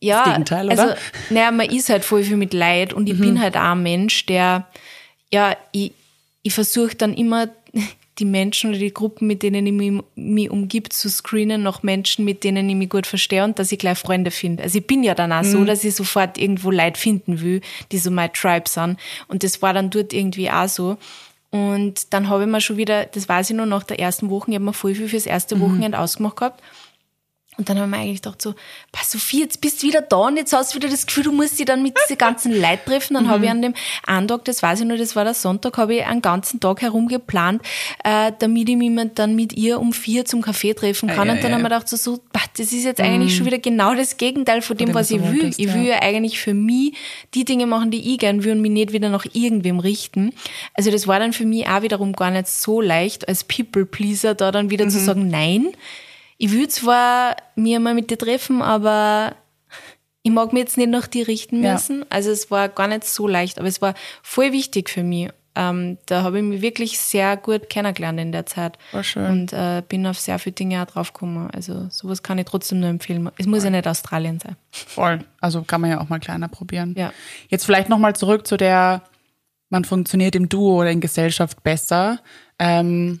[0.00, 0.96] ja, Das Gegenteil, also, oder?
[1.30, 3.20] naja, man ist halt voll viel mit Leid und ich Mhm.
[3.22, 4.66] bin halt auch ein Mensch, der,
[5.32, 5.92] ja, ich,
[6.42, 7.48] ich versuche dann immer
[8.18, 12.24] die Menschen oder die Gruppen, mit denen ich mich, mich umgibt, zu screenen nach Menschen,
[12.24, 14.62] mit denen ich mich gut verstehe und dass ich gleich Freunde finde.
[14.62, 15.52] Also ich bin ja dann auch Mhm.
[15.52, 17.60] so, dass ich sofort irgendwo Leute finden will,
[17.92, 18.98] die so mein Tribe sind.
[19.28, 20.96] Und das war dann dort irgendwie auch so.
[21.50, 24.50] Und dann habe ich mir schon wieder, das weiß ich nur nach der ersten Woche,
[24.50, 25.60] ich habe mir voll viel fürs erste Mhm.
[25.62, 26.62] Wochenende ausgemacht gehabt.
[27.60, 28.54] Und dann haben wir eigentlich gedacht so,
[29.04, 31.58] Sophie, jetzt bist du wieder da und jetzt hast du wieder das Gefühl, du musst
[31.58, 33.12] dich dann mit diesen ganzen Leuten treffen.
[33.12, 33.28] Dann mhm.
[33.28, 33.74] habe ich an dem
[34.06, 36.80] einen Tag, das weiß ich nur, das war der Sonntag, habe ich einen ganzen Tag
[36.80, 37.60] herumgeplant,
[38.02, 41.28] äh, damit ich mich dann mit ihr um vier zum Kaffee treffen kann.
[41.28, 42.22] Ja, und dann ja, haben wir gedacht so, so
[42.56, 43.36] das ist jetzt eigentlich mhm.
[43.36, 45.42] schon wieder genau das Gegenteil von dem, dem was ich will.
[45.42, 46.94] Wolltest, ich will ja eigentlich für mich
[47.34, 50.32] die Dinge machen, die ich gern will und mich nicht wieder nach irgendwem richten.
[50.72, 54.50] Also das war dann für mich auch wiederum gar nicht so leicht, als People-Pleaser da
[54.50, 54.90] dann wieder mhm.
[54.90, 55.68] zu sagen, nein,
[56.42, 59.34] ich will zwar mir mal mit dir treffen, aber
[60.22, 61.98] ich mag mich jetzt nicht nach dir richten müssen.
[61.98, 62.06] Ja.
[62.08, 65.28] Also es war gar nicht so leicht, aber es war voll wichtig für mich.
[65.54, 68.78] Ähm, da habe ich mich wirklich sehr gut kennengelernt in der Zeit.
[68.92, 69.26] War schön.
[69.26, 71.50] Und äh, bin auf sehr viele Dinge auch draufgekommen.
[71.50, 73.30] Also sowas kann ich trotzdem nur empfehlen.
[73.36, 73.66] Es muss Voll.
[73.66, 74.56] ja nicht Australien sein.
[74.70, 75.22] Voll.
[75.42, 76.94] Also kann man ja auch mal kleiner probieren.
[76.96, 77.12] Ja.
[77.50, 79.02] Jetzt vielleicht nochmal zurück zu der,
[79.68, 82.20] man funktioniert im Duo oder in Gesellschaft besser.
[82.58, 83.20] Ähm,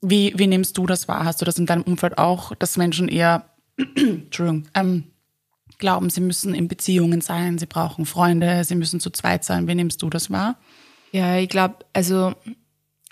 [0.00, 1.24] wie, wie nimmst du das wahr?
[1.24, 3.46] Hast du das in deinem Umfeld auch, dass Menschen eher,
[3.96, 5.04] Entschuldigung, ähm,
[5.78, 9.68] glauben, sie müssen in Beziehungen sein, sie brauchen Freunde, sie müssen zu zweit sein.
[9.68, 10.56] Wie nimmst du das wahr?
[11.12, 12.34] Ja, ich glaube, also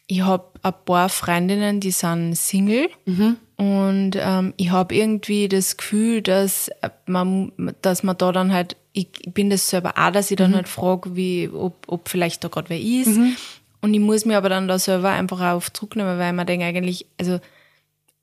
[0.06, 3.36] ich habe ein paar Freundinnen, die sind Single mhm.
[3.56, 6.70] und ähm, ich habe irgendwie das Gefühl, dass
[7.06, 10.56] man, dass man da dann halt, ich bin das selber auch, dass ich dann mhm.
[10.56, 13.16] halt frage, wie, ob, ob vielleicht da gerade wer ist.
[13.16, 13.36] Mhm.
[13.84, 16.46] Und ich muss mir aber dann da selber einfach auch auf Druck nehmen, weil man
[16.46, 17.38] denkt eigentlich, also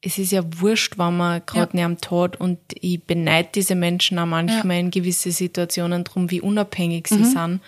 [0.01, 1.75] es ist ja wurscht, wenn man gerade ja.
[1.75, 4.79] nicht am Tod und ich beneide diese Menschen auch manchmal ja.
[4.79, 7.25] in gewisse Situationen drum, wie unabhängig sie mhm.
[7.25, 7.61] sind.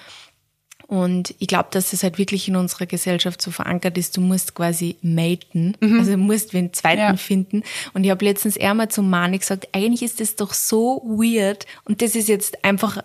[0.88, 4.56] Und ich glaube, dass das halt wirklich in unserer Gesellschaft so verankert ist, du musst
[4.56, 6.00] quasi maten, mhm.
[6.00, 7.16] also du musst den zweiten ja.
[7.16, 7.62] finden.
[7.94, 11.68] Und ich habe letztens eher mal zu Mani gesagt, eigentlich ist das doch so weird
[11.86, 13.04] und das ist jetzt einfach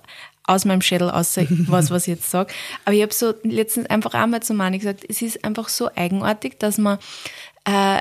[0.49, 2.53] aus meinem Schädel aus, was, was ich jetzt sage.
[2.85, 6.59] Aber ich habe so letztens einfach einmal zu Mani gesagt, es ist einfach so eigenartig,
[6.59, 6.99] dass man
[7.65, 8.01] äh,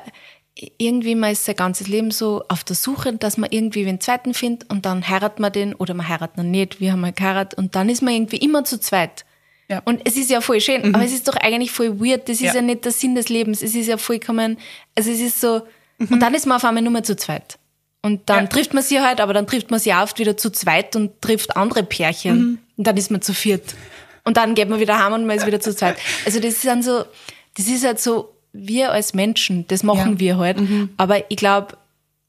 [0.78, 4.34] irgendwie man ist sein ganzes Leben so auf der Suche, dass man irgendwie den zweiten
[4.34, 7.58] findet und dann heiratet man den oder man heiratet ihn nicht, wir haben mal geheiratet
[7.58, 9.26] und dann ist man irgendwie immer zu zweit.
[9.70, 9.82] Ja.
[9.86, 10.96] Und es ist ja voll schön, mhm.
[10.96, 12.56] aber es ist doch eigentlich voll weird, das ist ja.
[12.56, 14.58] ja nicht der Sinn des Lebens, es ist ja vollkommen,
[14.96, 15.62] also es ist so,
[15.98, 16.08] mhm.
[16.08, 17.60] und dann ist man auf einmal nur mehr zu zweit.
[18.08, 18.48] Und dann ja.
[18.48, 21.56] trifft man sie halt, aber dann trifft man sie oft wieder zu zweit und trifft
[21.56, 22.38] andere Pärchen.
[22.38, 22.58] Mhm.
[22.78, 23.76] Und dann ist man zu viert.
[24.24, 25.98] Und dann geht man wieder heim und man ist wieder zu zweit.
[26.26, 27.04] Also das ist dann so,
[27.56, 30.20] das ist halt so, wir als Menschen, das machen ja.
[30.20, 30.60] wir halt.
[30.60, 30.89] Mhm.
[30.98, 31.78] Aber ich glaube,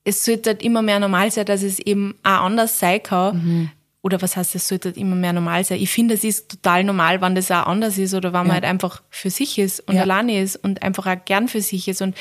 [0.04, 3.70] es sollte halt immer mehr normal sein, dass es eben auch anders sein kann, mhm
[4.08, 5.82] oder was heißt, es sollte immer mehr normal sein.
[5.82, 8.64] Ich finde, es ist total normal, wenn das auch anders ist oder wenn man halt
[8.64, 10.02] einfach für sich ist und ja.
[10.02, 12.00] alleine ist und einfach auch gern für sich ist.
[12.00, 12.16] Und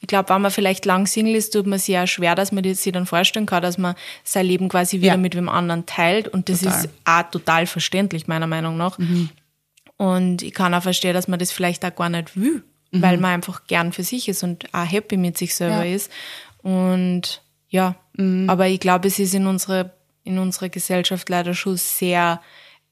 [0.00, 2.62] ich glaube, wenn man vielleicht lang Single ist, tut man sich auch schwer, dass man
[2.62, 5.16] sich dann vorstellen kann, dass man sein Leben quasi wieder ja.
[5.16, 6.28] mit wem anderen teilt.
[6.28, 6.84] Und das total.
[6.84, 8.98] ist auch total verständlich, meiner Meinung nach.
[8.98, 9.30] Mhm.
[9.96, 13.02] Und ich kann auch verstehen, dass man das vielleicht auch gar nicht will, mhm.
[13.02, 15.96] weil man einfach gern für sich ist und auch happy mit sich selber ja.
[15.96, 16.08] ist.
[16.62, 18.48] Und ja, mhm.
[18.48, 19.90] aber ich glaube, es ist in unserer
[20.24, 22.40] in unserer Gesellschaft leider schon sehr,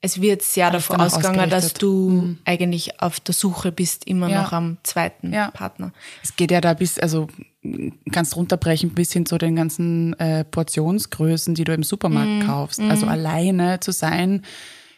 [0.01, 2.39] es wird sehr davon ausgegangen, dass du mhm.
[2.45, 4.43] eigentlich auf der Suche bist, immer ja.
[4.43, 5.51] noch am zweiten ja.
[5.51, 5.93] Partner.
[6.23, 7.29] Es geht ja da bis, also
[8.11, 12.47] kannst runterbrechen bis hin zu den ganzen äh, Portionsgrößen, die du im Supermarkt mhm.
[12.47, 12.81] kaufst.
[12.81, 13.13] Also mhm.
[13.13, 14.43] alleine zu sein,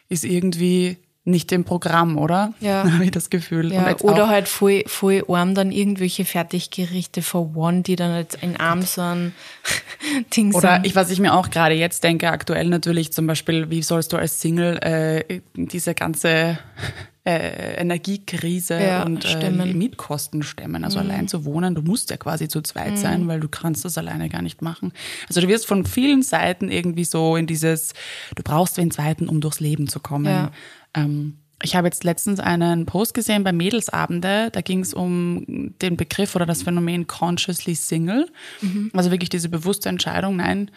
[0.09, 2.53] ist irgendwie nicht im Programm, oder?
[2.59, 2.83] Ja.
[2.91, 3.71] Habe ich das Gefühl.
[3.71, 8.57] Ja, oder halt voll, voll arm dann irgendwelche Fertiggerichte for one, die dann jetzt in
[8.57, 9.33] arm so ein
[10.35, 10.55] Ding sind.
[10.55, 14.11] Oder ich, was ich mir auch gerade jetzt denke, aktuell natürlich zum Beispiel, wie sollst
[14.13, 16.57] du als Single äh, diese ganze
[17.25, 20.83] äh, Energiekrise ja, und äh, Mietkosten stemmen.
[20.83, 21.09] Also mhm.
[21.09, 22.97] allein zu wohnen, du musst ja quasi zu zweit mhm.
[22.97, 24.91] sein, weil du kannst das alleine gar nicht machen.
[25.29, 27.93] Also du wirst von vielen Seiten irgendwie so in dieses,
[28.35, 30.25] du brauchst den zweiten, um durchs Leben zu kommen.
[30.25, 30.51] Ja.
[30.93, 35.95] Ähm, ich habe jetzt letztens einen Post gesehen bei Mädelsabende, da ging es um den
[35.95, 38.27] Begriff oder das Phänomen consciously single.
[38.61, 38.91] Mhm.
[38.93, 40.69] Also wirklich diese bewusste Entscheidung, nein,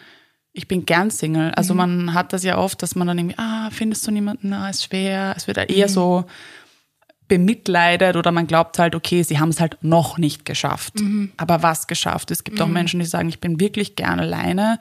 [0.57, 1.51] ich bin gern Single.
[1.51, 1.77] Also mhm.
[1.77, 4.85] man hat das ja oft, dass man dann irgendwie, ah, findest du niemanden, ah, ist
[4.85, 5.33] schwer.
[5.37, 5.91] Es wird eher mhm.
[5.91, 6.25] so
[7.27, 10.99] bemitleidet oder man glaubt halt, okay, sie haben es halt noch nicht geschafft.
[10.99, 11.31] Mhm.
[11.37, 12.31] Aber was geschafft?
[12.31, 12.73] Es gibt auch mhm.
[12.73, 14.79] Menschen, die sagen, ich bin wirklich gern alleine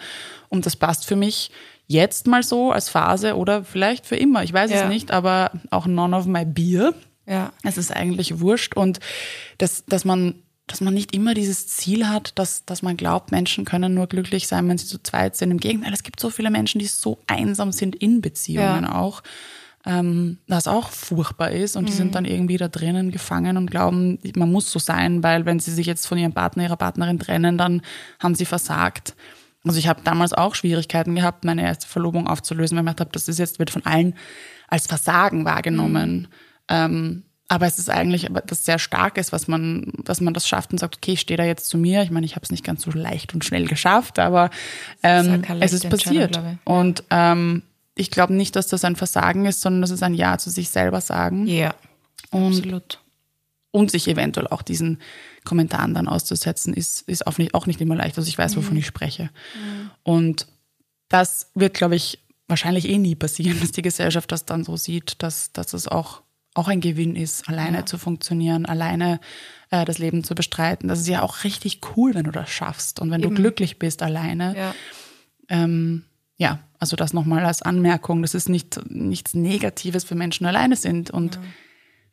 [0.49, 1.51] und das passt für mich
[1.87, 4.83] jetzt mal so als Phase oder vielleicht für immer, ich weiß ja.
[4.83, 6.95] es nicht, aber auch none of my beer.
[7.27, 7.53] Ja.
[7.63, 9.01] Es ist eigentlich wurscht und
[9.59, 10.35] dass, dass man
[10.67, 14.49] dass man nicht immer dieses Ziel hat, dass, dass man glaubt, Menschen können nur glücklich
[14.49, 15.53] sein, wenn sie zu zweit sind.
[15.53, 18.95] Im Gegenteil, es gibt so viele Menschen, die so einsam sind in Beziehungen ja.
[18.97, 19.23] auch,
[19.85, 21.77] ähm, was auch furchtbar ist.
[21.77, 21.87] Und mhm.
[21.87, 22.13] die sind mhm.
[22.13, 25.87] dann irgendwie da drinnen gefangen und glauben, man muss so sein, weil wenn sie sich
[25.87, 27.83] jetzt von ihrem Partner, ihrer Partnerin trennen, dann
[28.19, 29.15] haben sie versagt.
[29.67, 33.13] Also ich habe damals auch Schwierigkeiten gehabt, meine erste Verlobung aufzulösen, weil ich gedacht habe,
[33.13, 34.15] das ist jetzt, wird von allen
[34.69, 36.21] als Versagen wahrgenommen.
[36.21, 36.29] Mhm.
[36.69, 40.73] Ähm, aber es ist eigentlich das sehr stark ist, was man, dass man das schafft
[40.73, 42.03] und sagt, okay, ich stehe da jetzt zu mir.
[42.03, 44.51] Ich meine, ich habe es nicht ganz so leicht und schnell geschafft, aber
[45.05, 46.41] ähm, es ist passiert.
[46.65, 47.63] Und ähm,
[47.95, 50.71] ich glaube nicht, dass das ein Versagen ist, sondern das ist ein Ja zu sich
[50.71, 51.47] selber sagen.
[51.47, 51.75] Ja,
[52.31, 53.01] und, absolut.
[53.77, 54.99] Und sich eventuell auch diesen
[55.45, 58.17] Kommentaren dann auszusetzen, ist, ist auch, nicht, auch nicht immer leicht.
[58.17, 58.79] Also ich weiß, wovon mhm.
[58.79, 59.25] ich spreche.
[59.25, 59.91] Mhm.
[60.03, 60.47] Und
[61.09, 65.23] das wird, glaube ich, wahrscheinlich eh nie passieren, dass die Gesellschaft das dann so sieht,
[65.23, 66.23] dass, dass es auch
[66.55, 67.87] auch ein Gewinn ist, alleine ja.
[67.87, 69.21] zu funktionieren, alleine
[69.71, 70.89] äh, das Leben zu bestreiten.
[70.89, 73.35] Das ist ja auch richtig cool, wenn du das schaffst und wenn Eben.
[73.35, 74.57] du glücklich bist alleine.
[74.57, 74.75] Ja,
[75.51, 76.05] ähm,
[76.39, 78.23] ja also das nochmal als Anmerkung.
[78.23, 81.43] Das ist nicht, nichts Negatives für Menschen alleine sind und ja.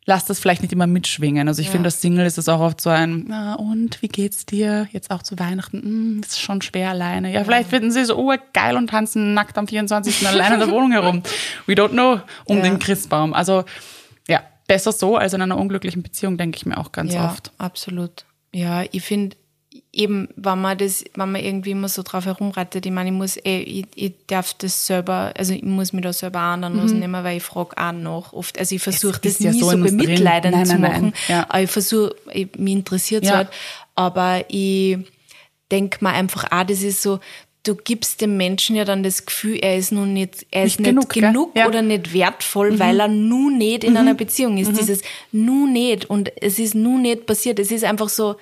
[0.05, 1.47] Lass das vielleicht nicht immer mitschwingen.
[1.47, 1.71] Also ich ja.
[1.71, 4.87] finde, das Single ist es auch oft so ein, na und, wie geht's dir?
[4.91, 7.31] Jetzt auch zu Weihnachten, hm, ist schon schwer alleine.
[7.31, 10.27] Ja, vielleicht finden sie so, oh, geil und tanzen nackt am 24.
[10.27, 11.23] alleine in der Wohnung herum.
[11.65, 13.33] We don't know, um den Christbaum.
[13.33, 13.63] Also
[14.27, 17.51] ja, besser so als in einer unglücklichen Beziehung, denke ich mir auch ganz ja, oft.
[17.57, 18.25] Absolut.
[18.51, 19.35] Ja, ich finde
[19.93, 23.37] eben, wenn man das, wenn man irgendwie immer so drauf herumreitet, ich meine, ich muss
[23.37, 26.99] eh, ich, ich darf das selber, also ich muss mich da selber anderen mhm.
[26.99, 28.57] nehmen, weil ich frage auch noch oft.
[28.57, 31.01] Also ich versuche das nie ja so, so bemitleidend nein, zu machen.
[31.01, 31.45] Nein, ja.
[31.47, 33.37] Aber ich versuche, mich interessiert es ja.
[33.37, 33.49] halt.
[33.95, 34.97] Aber ich
[35.71, 37.19] denke mir einfach auch, das ist so,
[37.61, 40.89] du gibst dem Menschen ja dann das Gefühl, er ist nun nicht, er ist nicht,
[40.89, 41.67] genug, genug ja.
[41.67, 42.79] oder nicht wertvoll, mhm.
[42.79, 43.97] weil er nun nicht in mhm.
[43.97, 44.71] einer Beziehung ist.
[44.71, 44.77] Mhm.
[44.77, 45.01] Dieses
[45.31, 47.59] nun nicht und es ist nun nicht passiert.
[47.59, 48.35] Es ist einfach so,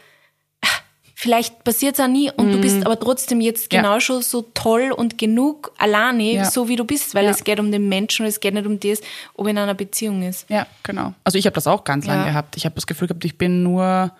[1.21, 2.83] vielleicht passiert es auch nie und du bist mhm.
[2.83, 4.01] aber trotzdem jetzt genau ja.
[4.01, 6.45] schon so toll und genug alleine, ja.
[6.45, 8.79] so wie du bist, weil es geht um den Menschen und es geht nicht um
[8.79, 9.01] das,
[9.35, 10.49] ob in einer Beziehung ist.
[10.49, 11.13] Ja, genau.
[11.23, 12.57] Also ich habe das auch ganz lange gehabt.
[12.57, 14.11] Ich habe das Gefühl gehabt, ich bin nur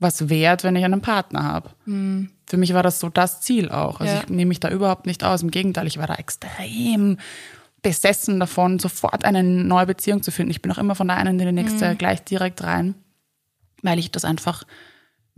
[0.00, 1.70] was wert, wenn ich einen Partner habe.
[1.86, 4.00] Mhm für mich war das so das Ziel auch.
[4.00, 4.20] Also ja.
[4.20, 5.42] ich nehme mich da überhaupt nicht aus.
[5.42, 7.18] Im Gegenteil, ich war da extrem
[7.82, 10.50] besessen davon, sofort eine neue Beziehung zu finden.
[10.50, 11.98] Ich bin auch immer von der einen in die nächste mhm.
[11.98, 12.94] gleich direkt rein,
[13.82, 14.64] weil ich das einfach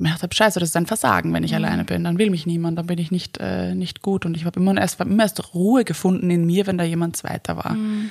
[0.01, 1.59] mir dachte, scheiße, das ist ein Versagen, wenn ich mhm.
[1.59, 2.05] alleine bin.
[2.05, 4.27] Dann will mich niemand, dann bin ich nicht, äh, nicht gut.
[4.27, 7.57] Und ich habe immer erst, immer erst Ruhe gefunden in mir, wenn da jemand zweiter
[7.57, 7.75] war.
[7.75, 8.11] Mhm.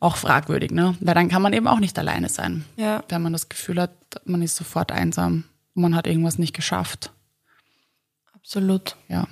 [0.00, 0.96] Auch fragwürdig, ne?
[1.00, 2.64] Weil dann kann man eben auch nicht alleine sein.
[2.76, 3.02] Ja.
[3.08, 3.92] Wenn man das Gefühl hat,
[4.24, 7.12] man ist sofort einsam man hat irgendwas nicht geschafft.
[8.32, 8.96] Absolut.
[9.08, 9.26] Ja.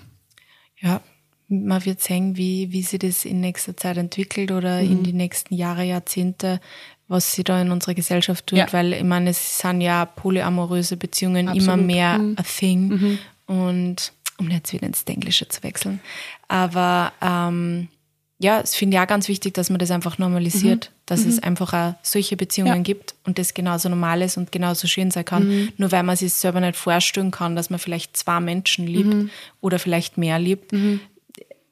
[0.81, 1.01] Ja,
[1.49, 4.91] man wird sehen, wie, wie sich das in nächster Zeit entwickelt oder mhm.
[4.91, 6.61] in die nächsten Jahre, Jahrzehnte,
[7.13, 8.67] was sich da in unserer Gesellschaft tut, ja.
[8.73, 11.69] weil ich meine, es sind ja polyamoröse Beziehungen Absolut.
[11.69, 12.37] immer mehr mhm.
[12.39, 13.19] a thing mhm.
[13.47, 16.01] und um jetzt wieder ins Englische zu wechseln.
[16.49, 17.89] Aber ähm,
[18.43, 21.03] ja, es finde ich auch ganz wichtig, dass man das einfach normalisiert, mhm.
[21.07, 21.29] dass mhm.
[21.29, 22.83] es einfach auch solche Beziehungen ja.
[22.83, 25.49] gibt und das genauso normal ist und genauso schön sein kann.
[25.49, 25.69] Mhm.
[25.77, 29.31] Nur weil man sich selber nicht vorstellen kann, dass man vielleicht zwei Menschen liebt mhm.
[29.61, 31.01] oder vielleicht mehr liebt, mhm.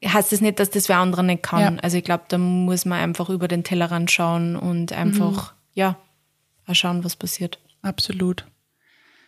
[0.05, 1.75] Heißt das nicht, dass das wer andere nicht kann.
[1.75, 1.81] Ja.
[1.81, 5.57] Also ich glaube, da muss man einfach über den Tellerrand schauen und einfach, mhm.
[5.73, 5.97] ja,
[6.71, 7.59] schauen, was passiert.
[7.81, 8.45] Absolut.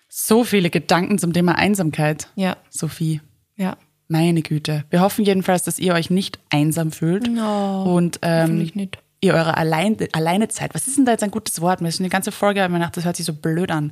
[0.10, 2.30] So viele Gedanken zum Thema Einsamkeit.
[2.36, 2.58] Ja.
[2.70, 3.22] Sophie.
[3.56, 3.78] Ja.
[4.08, 4.86] Meine Güte.
[4.90, 7.28] Wir hoffen jedenfalls, dass ihr euch nicht einsam fühlt.
[7.28, 9.00] No, und ähm, nicht.
[9.22, 10.76] ihr eure Allein Alleinezeit.
[10.76, 11.82] Was ist denn da jetzt ein gutes Wort?
[11.82, 13.92] Mir ist schon die ganze Folge habe mir gedacht, das hört sich so blöd an.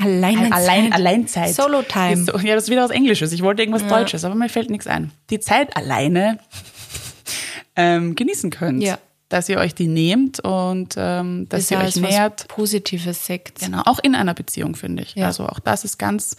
[0.00, 0.52] Alleinezeit.
[0.52, 1.54] Allein, Alleinzeit.
[1.54, 2.24] Solo Time.
[2.24, 3.32] So, ja, das ist wieder was Englisches.
[3.32, 3.88] Ich wollte irgendwas ja.
[3.88, 5.12] Deutsches, aber mir fällt nichts ein.
[5.30, 6.38] Die Zeit alleine
[7.76, 8.82] ähm, genießen könnt.
[8.82, 8.98] Ja.
[9.28, 12.48] Dass ihr euch die nehmt und ähm, dass das ihr euch nähert.
[12.48, 13.60] Positives Sekt.
[13.60, 15.14] Genau, auch in einer Beziehung, finde ich.
[15.14, 15.26] Ja.
[15.26, 16.36] Also auch das ist ganz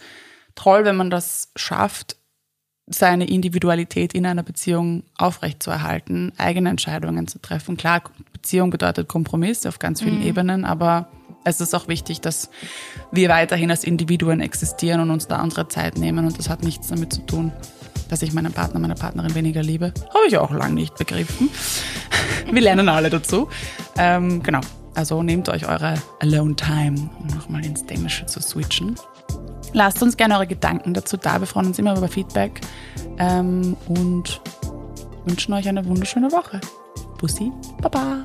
[0.54, 2.16] toll, wenn man das schafft,
[2.86, 7.76] seine Individualität in einer Beziehung aufrechtzuerhalten, eigene Entscheidungen zu treffen.
[7.76, 10.26] Klar, Beziehung bedeutet Kompromiss auf ganz vielen mhm.
[10.26, 11.08] Ebenen, aber
[11.44, 12.50] es ist auch wichtig, dass
[13.12, 16.88] wir weiterhin als Individuen existieren und uns da andere Zeit nehmen und das hat nichts
[16.88, 17.52] damit zu tun,
[18.08, 19.92] dass ich meinen Partner, meine Partnerin weniger liebe.
[20.08, 21.50] Habe ich auch lange nicht begriffen.
[22.50, 23.48] Wir lernen alle dazu.
[23.96, 24.60] Ähm, genau.
[24.94, 28.94] Also nehmt euch eure Alone Time, um nochmal ins Dänische zu switchen.
[29.72, 31.40] Lasst uns gerne eure Gedanken dazu da.
[31.40, 32.60] Wir freuen uns immer über Feedback
[33.18, 34.40] ähm, und
[35.24, 36.60] wünschen euch eine wunderschöne Woche.
[37.18, 37.50] Bussi,
[37.82, 38.24] Baba.